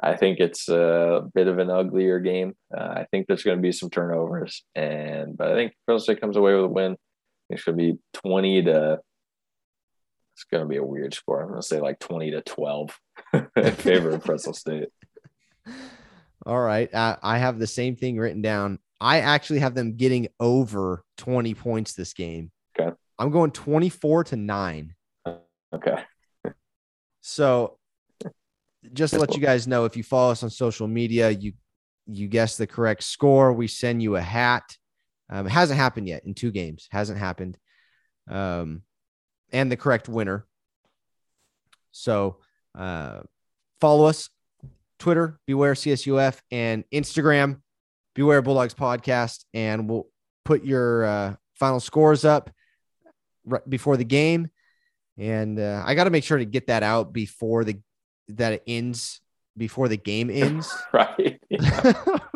I 0.00 0.16
think 0.16 0.40
it's 0.40 0.68
a 0.68 1.22
bit 1.34 1.48
of 1.48 1.58
an 1.58 1.70
uglier 1.70 2.20
game. 2.20 2.54
Uh, 2.76 2.82
I 2.82 3.06
think 3.10 3.26
there's 3.26 3.42
going 3.42 3.58
to 3.58 3.62
be 3.62 3.72
some 3.72 3.90
turnovers, 3.90 4.64
and 4.74 5.36
but 5.36 5.50
I 5.50 5.54
think 5.54 5.72
Fresno 5.84 5.98
State 6.02 6.20
comes 6.20 6.36
away 6.36 6.54
with 6.54 6.64
a 6.64 6.68
win. 6.68 6.96
It's 7.50 7.64
going 7.64 7.78
to 7.78 7.92
be 7.92 7.98
20 8.14 8.64
to. 8.64 9.00
It's 10.34 10.44
going 10.44 10.62
to 10.62 10.68
be 10.68 10.76
a 10.76 10.84
weird 10.84 11.14
score. 11.14 11.40
I'm 11.40 11.48
going 11.48 11.60
to 11.60 11.66
say 11.66 11.80
like 11.80 11.98
20 11.98 12.32
to 12.32 12.42
12 12.42 12.98
in 13.56 13.72
favor 13.72 14.10
of 14.10 14.22
Fresno 14.22 14.52
State. 14.52 14.88
All 16.46 16.60
right, 16.60 16.92
uh, 16.94 17.16
I 17.22 17.38
have 17.38 17.58
the 17.58 17.66
same 17.66 17.96
thing 17.96 18.18
written 18.18 18.42
down. 18.42 18.78
I 19.00 19.20
actually 19.20 19.60
have 19.60 19.74
them 19.74 19.96
getting 19.96 20.28
over 20.40 21.04
20 21.18 21.54
points 21.54 21.94
this 21.94 22.12
game. 22.12 22.50
Okay. 22.78 22.94
I'm 23.18 23.30
going 23.30 23.50
24 23.50 24.24
to 24.24 24.36
9. 24.36 24.94
Okay. 25.74 26.02
So 27.28 27.76
just 28.92 29.12
to 29.12 29.18
let 29.18 29.34
you 29.34 29.42
guys 29.42 29.66
know, 29.66 29.84
if 29.84 29.96
you 29.96 30.04
follow 30.04 30.30
us 30.30 30.44
on 30.44 30.50
social 30.50 30.86
media, 30.86 31.30
you 31.30 31.54
you 32.06 32.28
guess 32.28 32.56
the 32.56 32.68
correct 32.68 33.02
score, 33.02 33.52
we 33.52 33.66
send 33.66 34.00
you 34.00 34.14
a 34.14 34.20
hat. 34.20 34.76
Um, 35.28 35.46
it 35.46 35.50
hasn't 35.50 35.76
happened 35.76 36.06
yet 36.06 36.24
in 36.24 36.34
two 36.34 36.52
games. 36.52 36.86
Hasn't 36.92 37.18
happened. 37.18 37.58
Um, 38.30 38.82
and 39.52 39.72
the 39.72 39.76
correct 39.76 40.08
winner. 40.08 40.46
So 41.90 42.36
uh, 42.78 43.22
follow 43.80 44.04
us 44.06 44.30
Twitter, 45.00 45.40
Beware 45.48 45.74
CSUF, 45.74 46.38
and 46.52 46.84
Instagram, 46.94 47.60
Beware 48.14 48.40
Bulldogs 48.40 48.74
Podcast, 48.74 49.46
and 49.52 49.90
we'll 49.90 50.06
put 50.44 50.64
your 50.64 51.04
uh, 51.04 51.34
final 51.54 51.80
scores 51.80 52.24
up 52.24 52.50
right 53.44 53.68
before 53.68 53.96
the 53.96 54.04
game. 54.04 54.48
And 55.18 55.58
uh, 55.58 55.82
I 55.84 55.94
got 55.94 56.04
to 56.04 56.10
make 56.10 56.24
sure 56.24 56.38
to 56.38 56.44
get 56.44 56.66
that 56.66 56.82
out 56.82 57.12
before 57.12 57.64
the 57.64 57.80
that 58.28 58.54
it 58.54 58.62
ends 58.66 59.20
before 59.56 59.88
the 59.88 59.96
game 59.96 60.30
ends. 60.30 60.72
right. 60.92 61.40
you 61.50 61.58
got 61.58 62.26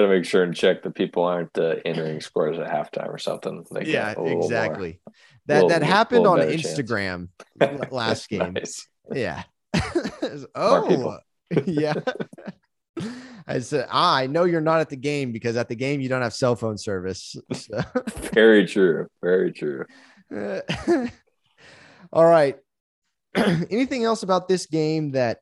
to 0.00 0.08
make 0.08 0.24
sure 0.24 0.42
and 0.42 0.54
check 0.54 0.82
that 0.82 0.94
people 0.94 1.24
aren't 1.24 1.56
uh, 1.56 1.76
entering 1.84 2.20
scores 2.20 2.58
at 2.58 2.66
halftime 2.66 3.08
or 3.08 3.18
something. 3.18 3.64
They 3.70 3.86
yeah, 3.86 4.14
exactly. 4.18 5.00
More, 5.06 5.14
that 5.46 5.54
little, 5.54 5.68
that 5.68 5.82
happened 5.82 6.26
on 6.26 6.40
Instagram 6.40 7.28
last 7.90 8.28
game. 8.28 8.56
Yeah. 9.12 9.44
oh, 10.54 11.18
yeah. 11.64 11.94
I 13.46 13.60
said, 13.60 13.86
ah, 13.90 14.16
I 14.16 14.26
know 14.26 14.44
you're 14.44 14.60
not 14.60 14.80
at 14.80 14.90
the 14.90 14.96
game 14.96 15.32
because 15.32 15.56
at 15.56 15.68
the 15.68 15.74
game 15.74 16.00
you 16.00 16.08
don't 16.08 16.22
have 16.22 16.34
cell 16.34 16.54
phone 16.54 16.78
service. 16.78 17.36
So. 17.52 17.80
Very 18.32 18.66
true. 18.66 19.08
Very 19.22 19.52
true. 19.52 19.86
All 22.12 22.26
right. 22.26 22.56
anything 23.36 24.04
else 24.04 24.22
about 24.22 24.48
this 24.48 24.66
game 24.66 25.12
that 25.12 25.38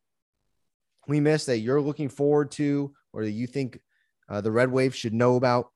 we 1.06 1.20
missed 1.20 1.46
that 1.46 1.58
you're 1.58 1.80
looking 1.80 2.08
forward 2.08 2.50
to 2.52 2.92
or 3.12 3.24
that 3.24 3.30
you 3.30 3.46
think 3.46 3.80
uh, 4.28 4.40
the 4.40 4.52
Red 4.52 4.70
Wave 4.70 4.94
should 4.94 5.14
know 5.14 5.36
about? 5.36 5.70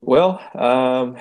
Well, 0.00 0.40
um, 0.54 1.16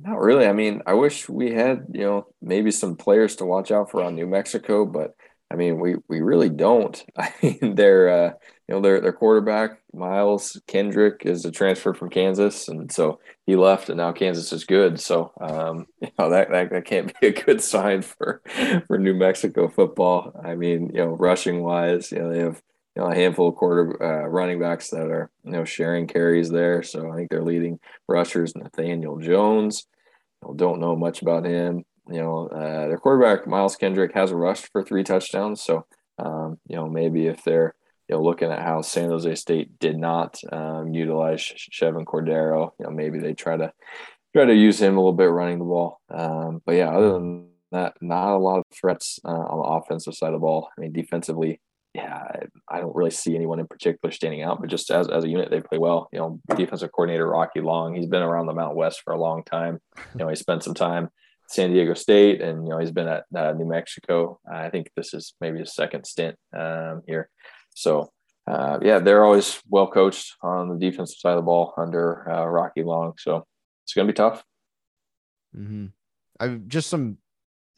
not 0.00 0.20
really. 0.20 0.46
I 0.46 0.52
mean, 0.52 0.82
I 0.86 0.94
wish 0.94 1.28
we 1.28 1.52
had, 1.52 1.86
you 1.92 2.02
know, 2.02 2.26
maybe 2.40 2.70
some 2.70 2.96
players 2.96 3.36
to 3.36 3.44
watch 3.44 3.70
out 3.70 3.90
for 3.90 4.02
on 4.02 4.14
New 4.14 4.26
Mexico, 4.26 4.86
but 4.86 5.14
I 5.50 5.54
mean, 5.54 5.80
we 5.80 5.96
we 6.08 6.20
really 6.20 6.48
don't. 6.48 7.04
I 7.16 7.32
mean, 7.42 7.74
they're 7.74 8.08
uh, 8.08 8.32
you 8.68 8.74
know 8.74 8.80
their 8.80 9.00
their 9.00 9.12
quarterback 9.12 9.78
Miles 9.92 10.60
Kendrick 10.66 11.22
is 11.24 11.44
a 11.44 11.50
transfer 11.50 11.94
from 11.94 12.10
Kansas, 12.10 12.68
and 12.68 12.90
so 12.90 13.20
he 13.46 13.56
left, 13.56 13.88
and 13.88 13.98
now 13.98 14.12
Kansas 14.12 14.52
is 14.52 14.64
good. 14.64 15.00
So 15.00 15.32
um, 15.40 15.86
you 16.00 16.08
know 16.18 16.30
that, 16.30 16.50
that 16.50 16.70
that 16.70 16.84
can't 16.84 17.18
be 17.20 17.28
a 17.28 17.32
good 17.32 17.62
sign 17.62 18.02
for 18.02 18.42
for 18.86 18.98
New 18.98 19.14
Mexico 19.14 19.68
football. 19.68 20.38
I 20.44 20.54
mean, 20.54 20.90
you 20.92 21.04
know, 21.04 21.16
rushing 21.16 21.62
wise, 21.62 22.12
you 22.12 22.18
know 22.18 22.30
they 22.30 22.40
have 22.40 22.62
you 22.94 23.02
know 23.02 23.08
a 23.08 23.14
handful 23.14 23.48
of 23.48 23.56
quarter 23.56 24.02
uh, 24.02 24.28
running 24.28 24.60
backs 24.60 24.90
that 24.90 25.06
are 25.06 25.30
you 25.44 25.52
know 25.52 25.64
sharing 25.64 26.06
carries 26.06 26.50
there. 26.50 26.82
So 26.82 27.10
I 27.10 27.16
think 27.16 27.30
they're 27.30 27.42
leading 27.42 27.78
rushers 28.08 28.54
Nathaniel 28.54 29.18
Jones. 29.18 29.86
You 30.42 30.48
know, 30.48 30.54
don't 30.54 30.80
know 30.80 30.96
much 30.96 31.22
about 31.22 31.46
him 31.46 31.84
you 32.08 32.20
know, 32.20 32.46
uh, 32.48 32.88
their 32.88 32.98
quarterback 32.98 33.46
Miles 33.46 33.76
Kendrick 33.76 34.14
has 34.14 34.32
rushed 34.32 34.70
for 34.70 34.82
three 34.82 35.02
touchdowns. 35.02 35.62
So, 35.62 35.86
um, 36.18 36.58
you 36.68 36.76
know, 36.76 36.88
maybe 36.88 37.26
if 37.26 37.42
they're 37.44 37.74
you 38.08 38.16
know 38.16 38.22
looking 38.22 38.50
at 38.50 38.62
how 38.62 38.82
San 38.82 39.10
Jose 39.10 39.34
State 39.34 39.78
did 39.78 39.98
not 39.98 40.40
um, 40.52 40.92
utilize 40.94 41.42
Chevan 41.42 42.04
Cordeiro, 42.04 42.70
you 42.78 42.86
know, 42.86 42.90
maybe 42.90 43.18
they 43.18 43.34
try 43.34 43.56
to 43.56 43.72
try 44.34 44.44
to 44.44 44.54
use 44.54 44.80
him 44.80 44.96
a 44.96 45.00
little 45.00 45.12
bit 45.12 45.30
running 45.30 45.58
the 45.58 45.64
ball. 45.64 46.00
Um, 46.10 46.60
but 46.64 46.72
yeah, 46.72 46.90
other 46.90 47.12
than 47.12 47.48
that, 47.72 47.94
not 48.00 48.34
a 48.34 48.38
lot 48.38 48.58
of 48.58 48.64
threats 48.72 49.18
uh, 49.24 49.30
on 49.30 49.58
the 49.58 49.84
offensive 49.84 50.14
side 50.14 50.28
of 50.28 50.34
the 50.34 50.38
ball. 50.38 50.68
I 50.76 50.80
mean, 50.80 50.92
defensively, 50.92 51.60
yeah, 51.94 52.14
I, 52.14 52.42
I 52.68 52.80
don't 52.80 52.94
really 52.94 53.10
see 53.10 53.34
anyone 53.34 53.58
in 53.58 53.66
particular 53.66 54.12
standing 54.12 54.42
out, 54.42 54.60
but 54.60 54.68
just 54.68 54.90
as, 54.90 55.08
as 55.08 55.24
a 55.24 55.28
unit, 55.28 55.50
they 55.50 55.60
play 55.60 55.78
well. 55.78 56.08
You 56.12 56.18
know, 56.18 56.40
defensive 56.54 56.92
coordinator 56.92 57.26
Rocky 57.28 57.60
Long, 57.60 57.94
he's 57.94 58.06
been 58.06 58.22
around 58.22 58.46
the 58.46 58.54
Mount 58.54 58.76
West 58.76 59.02
for 59.02 59.14
a 59.14 59.18
long 59.18 59.42
time. 59.44 59.78
You 59.96 60.18
know, 60.18 60.28
he 60.28 60.36
spent 60.36 60.62
some 60.62 60.74
time 60.74 61.08
San 61.48 61.72
Diego 61.72 61.94
State, 61.94 62.40
and 62.40 62.64
you 62.64 62.70
know 62.70 62.78
he's 62.78 62.90
been 62.90 63.08
at 63.08 63.24
uh, 63.34 63.52
New 63.52 63.66
Mexico. 63.66 64.40
I 64.50 64.68
think 64.68 64.90
this 64.96 65.14
is 65.14 65.34
maybe 65.40 65.58
his 65.60 65.74
second 65.74 66.06
stint 66.06 66.36
um, 66.56 67.02
here. 67.06 67.30
So 67.76 68.10
uh, 68.46 68.78
yeah, 68.80 69.00
they're 69.00 69.24
always 69.24 69.60
well 69.68 69.86
coached 69.86 70.34
on 70.42 70.68
the 70.68 70.78
defensive 70.78 71.18
side 71.18 71.32
of 71.32 71.36
the 71.36 71.42
ball 71.42 71.74
under 71.76 72.30
uh, 72.30 72.46
Rocky 72.46 72.82
Long. 72.82 73.14
So 73.18 73.44
it's 73.84 73.92
going 73.92 74.06
to 74.06 74.12
be 74.12 74.16
tough. 74.16 74.44
Mm-hmm. 75.56 75.86
I've 76.38 76.68
just 76.68 76.88
some 76.88 77.18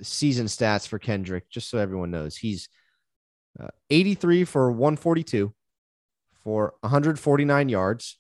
season 0.03 0.47
stats 0.47 0.87
for 0.87 0.99
Kendrick, 0.99 1.51
just 1.51 1.71
so 1.71 1.79
everyone 1.79 2.11
knows. 2.11 2.37
He's 2.37 2.69
uh, 3.59 3.69
83 3.91 4.45
for 4.45 4.71
142 4.71 5.53
for 6.45 6.75
149 6.81 7.69
yards. 7.69 8.19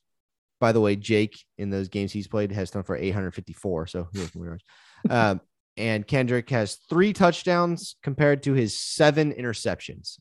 By 0.60 0.72
the 0.72 0.80
way, 0.80 0.96
Jake 0.96 1.38
in 1.58 1.70
those 1.70 1.88
games 1.88 2.12
he's 2.12 2.26
played 2.26 2.50
has 2.50 2.70
thrown 2.70 2.82
for 2.82 2.96
854, 2.96 3.86
so 3.86 4.08
he 4.12 4.20
has 4.20 4.34
more 4.34 4.46
yards. 4.46 4.64
Um, 5.08 5.40
and 5.76 6.04
Kendrick 6.04 6.50
has 6.50 6.74
three 6.90 7.12
touchdowns 7.12 7.94
compared 8.02 8.42
to 8.42 8.54
his 8.54 8.76
seven 8.76 9.32
interceptions. 9.32 10.18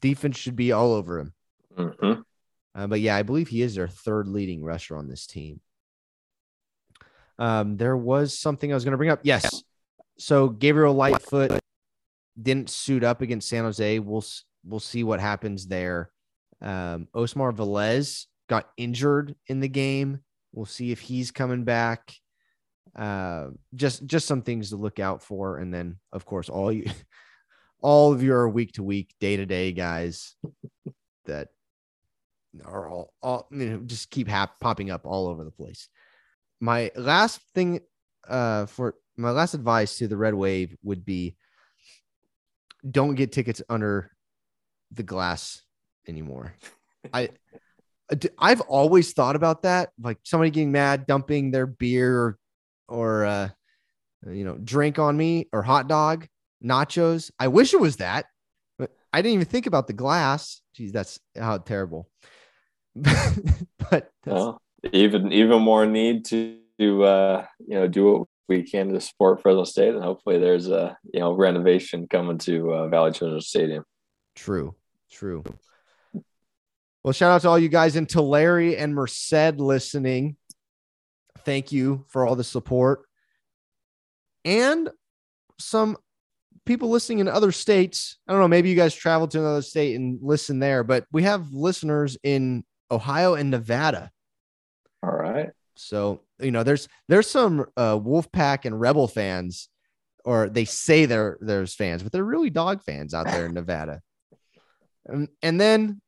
Defense 0.00 0.36
should 0.36 0.56
be 0.56 0.72
all 0.72 0.92
over 0.92 1.18
him. 1.20 1.32
Mm-hmm. 1.76 2.20
Uh, 2.74 2.86
but 2.86 3.00
yeah, 3.00 3.16
I 3.16 3.22
believe 3.22 3.48
he 3.48 3.62
is 3.62 3.74
their 3.74 3.88
third 3.88 4.28
leading 4.28 4.62
rusher 4.62 4.96
on 4.96 5.08
this 5.08 5.26
team. 5.26 5.60
Um, 7.38 7.76
there 7.76 7.96
was 7.96 8.38
something 8.38 8.70
I 8.70 8.74
was 8.74 8.84
going 8.84 8.92
to 8.92 8.98
bring 8.98 9.10
up. 9.10 9.20
Yes. 9.22 9.62
So 10.18 10.48
Gabriel 10.48 10.94
Lightfoot 10.94 11.58
didn't 12.40 12.70
suit 12.70 13.04
up 13.04 13.20
against 13.20 13.48
San 13.48 13.64
Jose. 13.64 13.98
We'll 13.98 14.24
we'll 14.64 14.80
see 14.80 15.04
what 15.04 15.20
happens 15.20 15.66
there. 15.66 16.10
Um, 16.62 17.08
Osmar 17.14 17.54
Velez 17.54 18.26
got 18.48 18.70
injured 18.76 19.34
in 19.46 19.60
the 19.60 19.68
game. 19.68 20.20
We'll 20.52 20.66
see 20.66 20.92
if 20.92 21.00
he's 21.00 21.30
coming 21.30 21.64
back 21.64 22.14
uh, 22.96 23.48
just 23.74 24.06
just 24.06 24.26
some 24.26 24.42
things 24.42 24.70
to 24.70 24.76
look 24.76 24.98
out 24.98 25.22
for, 25.22 25.58
and 25.58 25.72
then 25.72 25.98
of 26.12 26.24
course 26.24 26.48
all 26.48 26.72
you, 26.72 26.90
all 27.86 28.12
of 28.12 28.20
your 28.20 28.48
week 28.48 28.72
to 28.72 28.82
week, 28.82 29.14
day 29.20 29.36
to 29.36 29.46
day 29.46 29.70
guys 29.70 30.34
that 31.26 31.50
are 32.64 32.88
all 32.90 33.12
all 33.22 33.46
you 33.52 33.70
know 33.70 33.78
just 33.86 34.10
keep 34.10 34.26
popping 34.26 34.90
up 34.90 35.02
all 35.06 35.28
over 35.28 35.44
the 35.44 35.52
place. 35.52 35.88
My 36.60 36.90
last 36.96 37.40
thing, 37.54 37.78
uh, 38.26 38.66
for 38.66 38.96
my 39.16 39.30
last 39.30 39.54
advice 39.54 39.98
to 39.98 40.08
the 40.08 40.16
Red 40.16 40.34
Wave 40.34 40.76
would 40.82 41.04
be, 41.04 41.36
don't 42.90 43.14
get 43.14 43.30
tickets 43.30 43.62
under 43.68 44.10
the 44.90 45.04
glass 45.04 45.62
anymore. 46.08 46.54
I 47.14 47.28
I've 48.36 48.62
always 48.62 49.12
thought 49.12 49.36
about 49.36 49.62
that, 49.62 49.90
like 50.02 50.18
somebody 50.24 50.50
getting 50.50 50.72
mad, 50.72 51.06
dumping 51.06 51.52
their 51.52 51.68
beer 51.68 52.18
or, 52.18 52.38
or 52.88 53.24
uh, 53.26 53.48
you 54.28 54.44
know, 54.44 54.58
drink 54.58 54.98
on 54.98 55.16
me 55.16 55.46
or 55.52 55.62
hot 55.62 55.86
dog, 55.86 56.26
nachos. 56.66 57.30
I 57.38 57.48
wish 57.48 57.72
it 57.72 57.80
was 57.80 57.96
that, 57.96 58.26
but 58.78 58.90
I 59.12 59.22
didn't 59.22 59.34
even 59.34 59.46
think 59.46 59.66
about 59.66 59.86
the 59.86 59.92
glass. 59.92 60.60
Geez, 60.74 60.92
that's 60.92 61.20
how 61.38 61.58
terrible. 61.58 62.08
but 62.94 63.70
that's, 63.90 64.10
Well, 64.24 64.60
even 64.92 65.32
even 65.32 65.62
more 65.62 65.86
need 65.86 66.24
to 66.26 66.58
to 66.78 67.04
uh, 67.04 67.46
you 67.66 67.78
know 67.78 67.88
do 67.88 68.12
what 68.12 68.28
we 68.48 68.62
can 68.62 68.92
to 68.92 69.00
support 69.00 69.42
Fresno 69.42 69.64
State, 69.64 69.94
and 69.94 70.02
hopefully 70.02 70.38
there's 70.38 70.68
a 70.68 70.96
you 71.12 71.20
know 71.20 71.32
renovation 71.32 72.06
coming 72.08 72.38
to 72.38 72.72
uh, 72.72 72.88
Valley 72.88 73.12
Children's 73.12 73.48
Stadium. 73.48 73.84
True. 74.34 74.74
True. 75.10 75.44
Well, 77.02 77.12
shout 77.12 77.30
out 77.30 77.42
to 77.42 77.48
all 77.48 77.58
you 77.58 77.68
guys 77.68 77.96
in 77.96 78.06
Tulare 78.06 78.76
and 78.76 78.94
Merced 78.94 79.58
listening. 79.58 80.36
Thank 81.44 81.70
you 81.70 82.04
for 82.08 82.26
all 82.26 82.34
the 82.34 82.44
support. 82.44 83.02
And 84.44 84.90
some 85.58 85.96
people 86.66 86.90
listening 86.90 87.20
in 87.20 87.28
other 87.28 87.52
states. 87.52 88.18
I 88.28 88.32
don't 88.32 88.40
know, 88.40 88.48
maybe 88.48 88.68
you 88.68 88.76
guys 88.76 88.94
travel 88.94 89.26
to 89.28 89.38
another 89.38 89.62
state 89.62 89.94
and 89.96 90.18
listen 90.20 90.58
there, 90.58 90.84
but 90.84 91.06
we 91.12 91.22
have 91.22 91.52
listeners 91.52 92.18
in 92.22 92.64
Ohio 92.90 93.34
and 93.34 93.50
Nevada. 93.50 94.10
All 95.02 95.10
right. 95.12 95.50
So, 95.76 96.22
you 96.40 96.50
know, 96.50 96.62
there's 96.62 96.88
there's 97.08 97.28
some 97.30 97.66
uh 97.76 97.98
Wolfpack 97.98 98.64
and 98.64 98.80
Rebel 98.80 99.08
fans, 99.08 99.68
or 100.24 100.48
they 100.48 100.64
say 100.64 101.06
they're 101.06 101.38
there's 101.40 101.74
fans, 101.74 102.02
but 102.02 102.12
they're 102.12 102.24
really 102.24 102.50
dog 102.50 102.82
fans 102.82 103.14
out 103.14 103.26
there 103.26 103.46
in 103.46 103.54
Nevada. 103.54 104.00
And, 105.06 105.28
and 105.42 105.60
then 105.60 106.00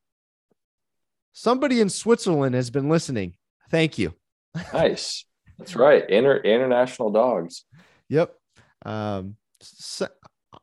somebody 1.33 1.81
in 1.81 1.88
Switzerland 1.88 2.55
has 2.55 2.71
been 2.71 2.88
listening. 2.88 3.37
Thank 3.71 3.99
you. 3.99 4.14
Nice. 4.73 5.25
That's 5.59 5.77
right. 5.77 6.09
Inter- 6.09 6.40
international 6.40 7.11
dogs. 7.11 7.64
Yep. 8.09 8.35
Um, 8.85 9.37
so, 9.61 10.09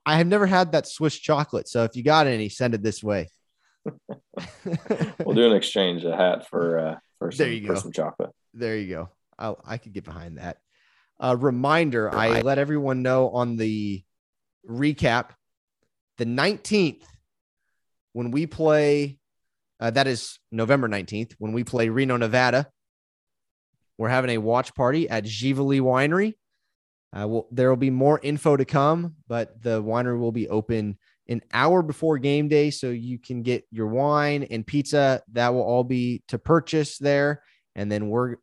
I 0.05 0.17
have 0.17 0.27
never 0.27 0.45
had 0.45 0.71
that 0.71 0.87
Swiss 0.87 1.17
chocolate. 1.17 1.67
So 1.67 1.83
if 1.83 1.95
you 1.95 2.03
got 2.03 2.27
any, 2.27 2.49
send 2.49 2.73
it 2.73 2.83
this 2.83 3.03
way. 3.03 3.29
We'll 5.23 5.35
do 5.35 5.45
an 5.49 5.55
exchange, 5.55 6.03
a 6.03 6.15
hat 6.15 6.47
for 6.49 6.77
uh, 6.79 6.95
for 7.19 7.31
some, 7.31 7.45
There 7.45 7.53
you 7.53 7.67
for 7.67 7.73
go. 7.75 7.79
some 7.79 7.91
chocolate. 7.91 8.31
There 8.53 8.77
you 8.77 8.93
go. 8.93 9.09
I'll, 9.39 9.61
I 9.65 9.77
could 9.77 9.93
get 9.93 10.03
behind 10.03 10.37
that. 10.37 10.57
Uh, 11.19 11.37
reminder 11.39 12.13
I 12.13 12.41
let 12.41 12.57
everyone 12.57 13.01
know 13.01 13.29
on 13.29 13.55
the 13.55 14.03
recap 14.69 15.29
the 16.17 16.25
19th 16.25 17.03
when 18.13 18.31
we 18.31 18.45
play, 18.45 19.19
uh, 19.79 19.91
that 19.91 20.07
is 20.07 20.39
November 20.51 20.87
19th, 20.89 21.33
when 21.37 21.53
we 21.53 21.63
play 21.63 21.89
Reno, 21.89 22.17
Nevada. 22.17 22.67
We're 23.97 24.09
having 24.09 24.31
a 24.31 24.37
watch 24.37 24.73
party 24.75 25.09
at 25.09 25.23
Givoli 25.23 25.79
Winery. 25.79 26.33
Uh, 27.17 27.27
well, 27.27 27.47
there 27.51 27.69
will 27.69 27.77
be 27.77 27.89
more 27.89 28.19
info 28.21 28.57
to 28.57 28.65
come, 28.65 29.15
but 29.27 29.61
the 29.61 29.81
winery 29.81 30.19
will 30.19 30.31
be 30.33 30.49
open 30.49 30.97
an 31.27 31.41
hour 31.53 31.81
before 31.81 32.17
game 32.17 32.47
day. 32.47 32.69
So 32.69 32.89
you 32.89 33.17
can 33.17 33.41
get 33.41 33.65
your 33.71 33.87
wine 33.87 34.43
and 34.43 34.67
pizza. 34.67 35.23
That 35.31 35.53
will 35.53 35.63
all 35.63 35.83
be 35.83 36.23
to 36.27 36.37
purchase 36.37 36.97
there. 36.97 37.41
And 37.75 37.91
then 37.91 38.09
we're 38.09 38.35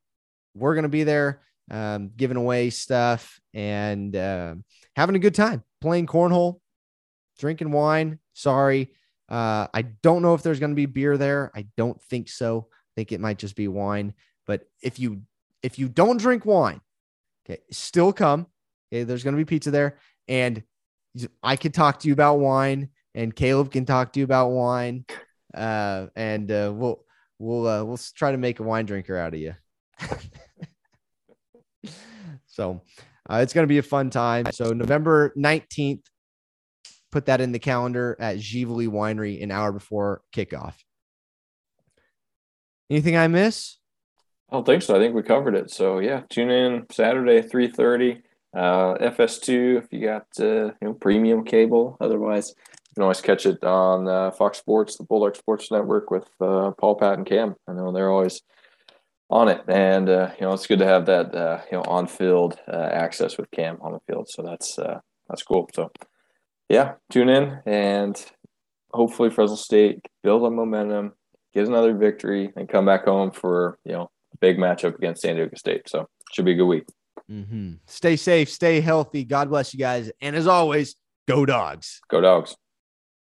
we're 0.54 0.74
going 0.74 0.84
to 0.84 0.88
be 0.88 1.04
there 1.04 1.42
um, 1.70 2.10
giving 2.16 2.36
away 2.36 2.70
stuff 2.70 3.40
and 3.54 4.14
uh, 4.14 4.54
having 4.96 5.16
a 5.16 5.20
good 5.20 5.34
time 5.34 5.62
playing 5.80 6.06
cornhole, 6.06 6.60
drinking 7.38 7.72
wine. 7.72 8.18
Sorry. 8.34 8.94
Uh, 9.28 9.66
I 9.72 9.82
don't 9.82 10.22
know 10.22 10.34
if 10.34 10.42
there's 10.42 10.60
going 10.60 10.72
to 10.72 10.76
be 10.76 10.86
beer 10.86 11.16
there. 11.16 11.50
I 11.54 11.66
don't 11.76 12.00
think 12.02 12.28
so. 12.28 12.68
I 12.70 12.92
think 12.96 13.12
it 13.12 13.20
might 13.20 13.38
just 13.38 13.56
be 13.56 13.68
wine. 13.68 14.14
But 14.46 14.64
if 14.82 14.98
you 14.98 15.22
if 15.62 15.78
you 15.78 15.88
don't 15.88 16.18
drink 16.18 16.44
wine, 16.44 16.80
okay, 17.46 17.60
still 17.70 18.12
come. 18.12 18.46
Okay, 18.92 19.04
there's 19.04 19.24
going 19.24 19.34
to 19.34 19.38
be 19.38 19.46
pizza 19.46 19.70
there, 19.70 19.96
and 20.28 20.62
I 21.42 21.56
can 21.56 21.72
talk 21.72 22.00
to 22.00 22.08
you 22.08 22.12
about 22.12 22.40
wine, 22.40 22.90
and 23.14 23.34
Caleb 23.34 23.70
can 23.70 23.86
talk 23.86 24.12
to 24.12 24.20
you 24.20 24.24
about 24.24 24.48
wine, 24.50 25.06
uh, 25.54 26.08
and 26.14 26.50
uh, 26.50 26.70
we'll 26.74 27.02
we'll 27.38 27.66
uh, 27.66 27.84
we'll 27.84 28.00
try 28.14 28.32
to 28.32 28.38
make 28.38 28.60
a 28.60 28.62
wine 28.62 28.84
drinker 28.84 29.16
out 29.16 29.32
of 29.32 29.40
you. 29.40 29.54
so 32.46 32.82
uh, 33.30 33.36
it's 33.36 33.54
going 33.54 33.64
to 33.64 33.68
be 33.68 33.78
a 33.78 33.82
fun 33.82 34.10
time. 34.10 34.52
So 34.52 34.74
November 34.74 35.32
19th, 35.38 36.02
put 37.10 37.26
that 37.26 37.40
in 37.40 37.52
the 37.52 37.58
calendar 37.58 38.14
at 38.20 38.36
Givoli 38.36 38.88
Winery 38.88 39.42
an 39.42 39.50
hour 39.50 39.72
before 39.72 40.20
kickoff. 40.34 40.74
Anything 42.90 43.16
I 43.16 43.26
miss? 43.28 43.78
I 44.50 44.56
don't 44.56 44.66
think 44.66 44.82
so. 44.82 44.94
I 44.94 44.98
think 44.98 45.14
we 45.14 45.22
covered 45.22 45.54
it. 45.54 45.70
So 45.70 45.98
yeah, 45.98 46.24
tune 46.28 46.50
in 46.50 46.84
Saturday, 46.90 47.40
three 47.40 47.68
thirty. 47.68 48.22
Uh, 48.54 48.94
FS2 48.98 49.78
if 49.78 49.86
you 49.90 50.00
got 50.06 50.26
uh, 50.38 50.66
you 50.66 50.74
know 50.82 50.94
premium 50.94 51.44
cable. 51.44 51.96
Otherwise, 52.00 52.54
you 52.58 52.94
can 52.94 53.02
always 53.02 53.20
catch 53.20 53.46
it 53.46 53.62
on 53.64 54.06
uh, 54.06 54.30
Fox 54.32 54.58
Sports, 54.58 54.96
the 54.96 55.04
Bulldog 55.04 55.36
Sports 55.36 55.70
Network 55.70 56.10
with 56.10 56.28
uh, 56.40 56.72
Paul, 56.72 56.96
Pat, 56.96 57.14
and 57.14 57.26
Cam. 57.26 57.54
I 57.66 57.72
know 57.72 57.92
they're 57.92 58.10
always 58.10 58.42
on 59.30 59.48
it, 59.48 59.62
and 59.68 60.08
you 60.08 60.42
know 60.42 60.52
it's 60.52 60.66
good 60.66 60.80
to 60.80 60.86
have 60.86 61.06
that 61.06 61.32
you 61.70 61.78
know 61.78 61.84
on 61.84 62.06
field 62.06 62.58
access 62.68 63.38
with 63.38 63.50
Cam 63.50 63.78
on 63.80 63.92
the 63.92 64.00
field. 64.06 64.28
So 64.28 64.42
that's 64.42 64.76
that's 65.28 65.42
cool. 65.42 65.68
So 65.74 65.90
yeah, 66.68 66.94
tune 67.10 67.28
in 67.30 67.58
and 67.64 68.22
hopefully 68.92 69.30
Fresno 69.30 69.56
State 69.56 70.00
build 70.22 70.42
on 70.42 70.54
momentum, 70.54 71.12
get 71.54 71.66
another 71.66 71.94
victory, 71.94 72.52
and 72.56 72.68
come 72.68 72.84
back 72.84 73.04
home 73.06 73.30
for 73.30 73.78
you 73.84 73.92
know 73.92 74.10
big 74.40 74.58
matchup 74.58 74.96
against 74.96 75.22
San 75.22 75.36
Diego 75.36 75.56
State. 75.56 75.88
So 75.88 76.08
should 76.32 76.44
be 76.44 76.52
a 76.52 76.56
good 76.56 76.66
week. 76.66 76.84
Mm-hmm. 77.32 77.72
Stay 77.86 78.16
safe, 78.16 78.50
stay 78.50 78.80
healthy. 78.80 79.24
God 79.24 79.48
bless 79.48 79.72
you 79.72 79.80
guys. 79.80 80.12
And 80.20 80.36
as 80.36 80.46
always, 80.46 80.96
go 81.26 81.46
dogs. 81.46 82.00
Go 82.08 82.20
dogs. 82.20 82.56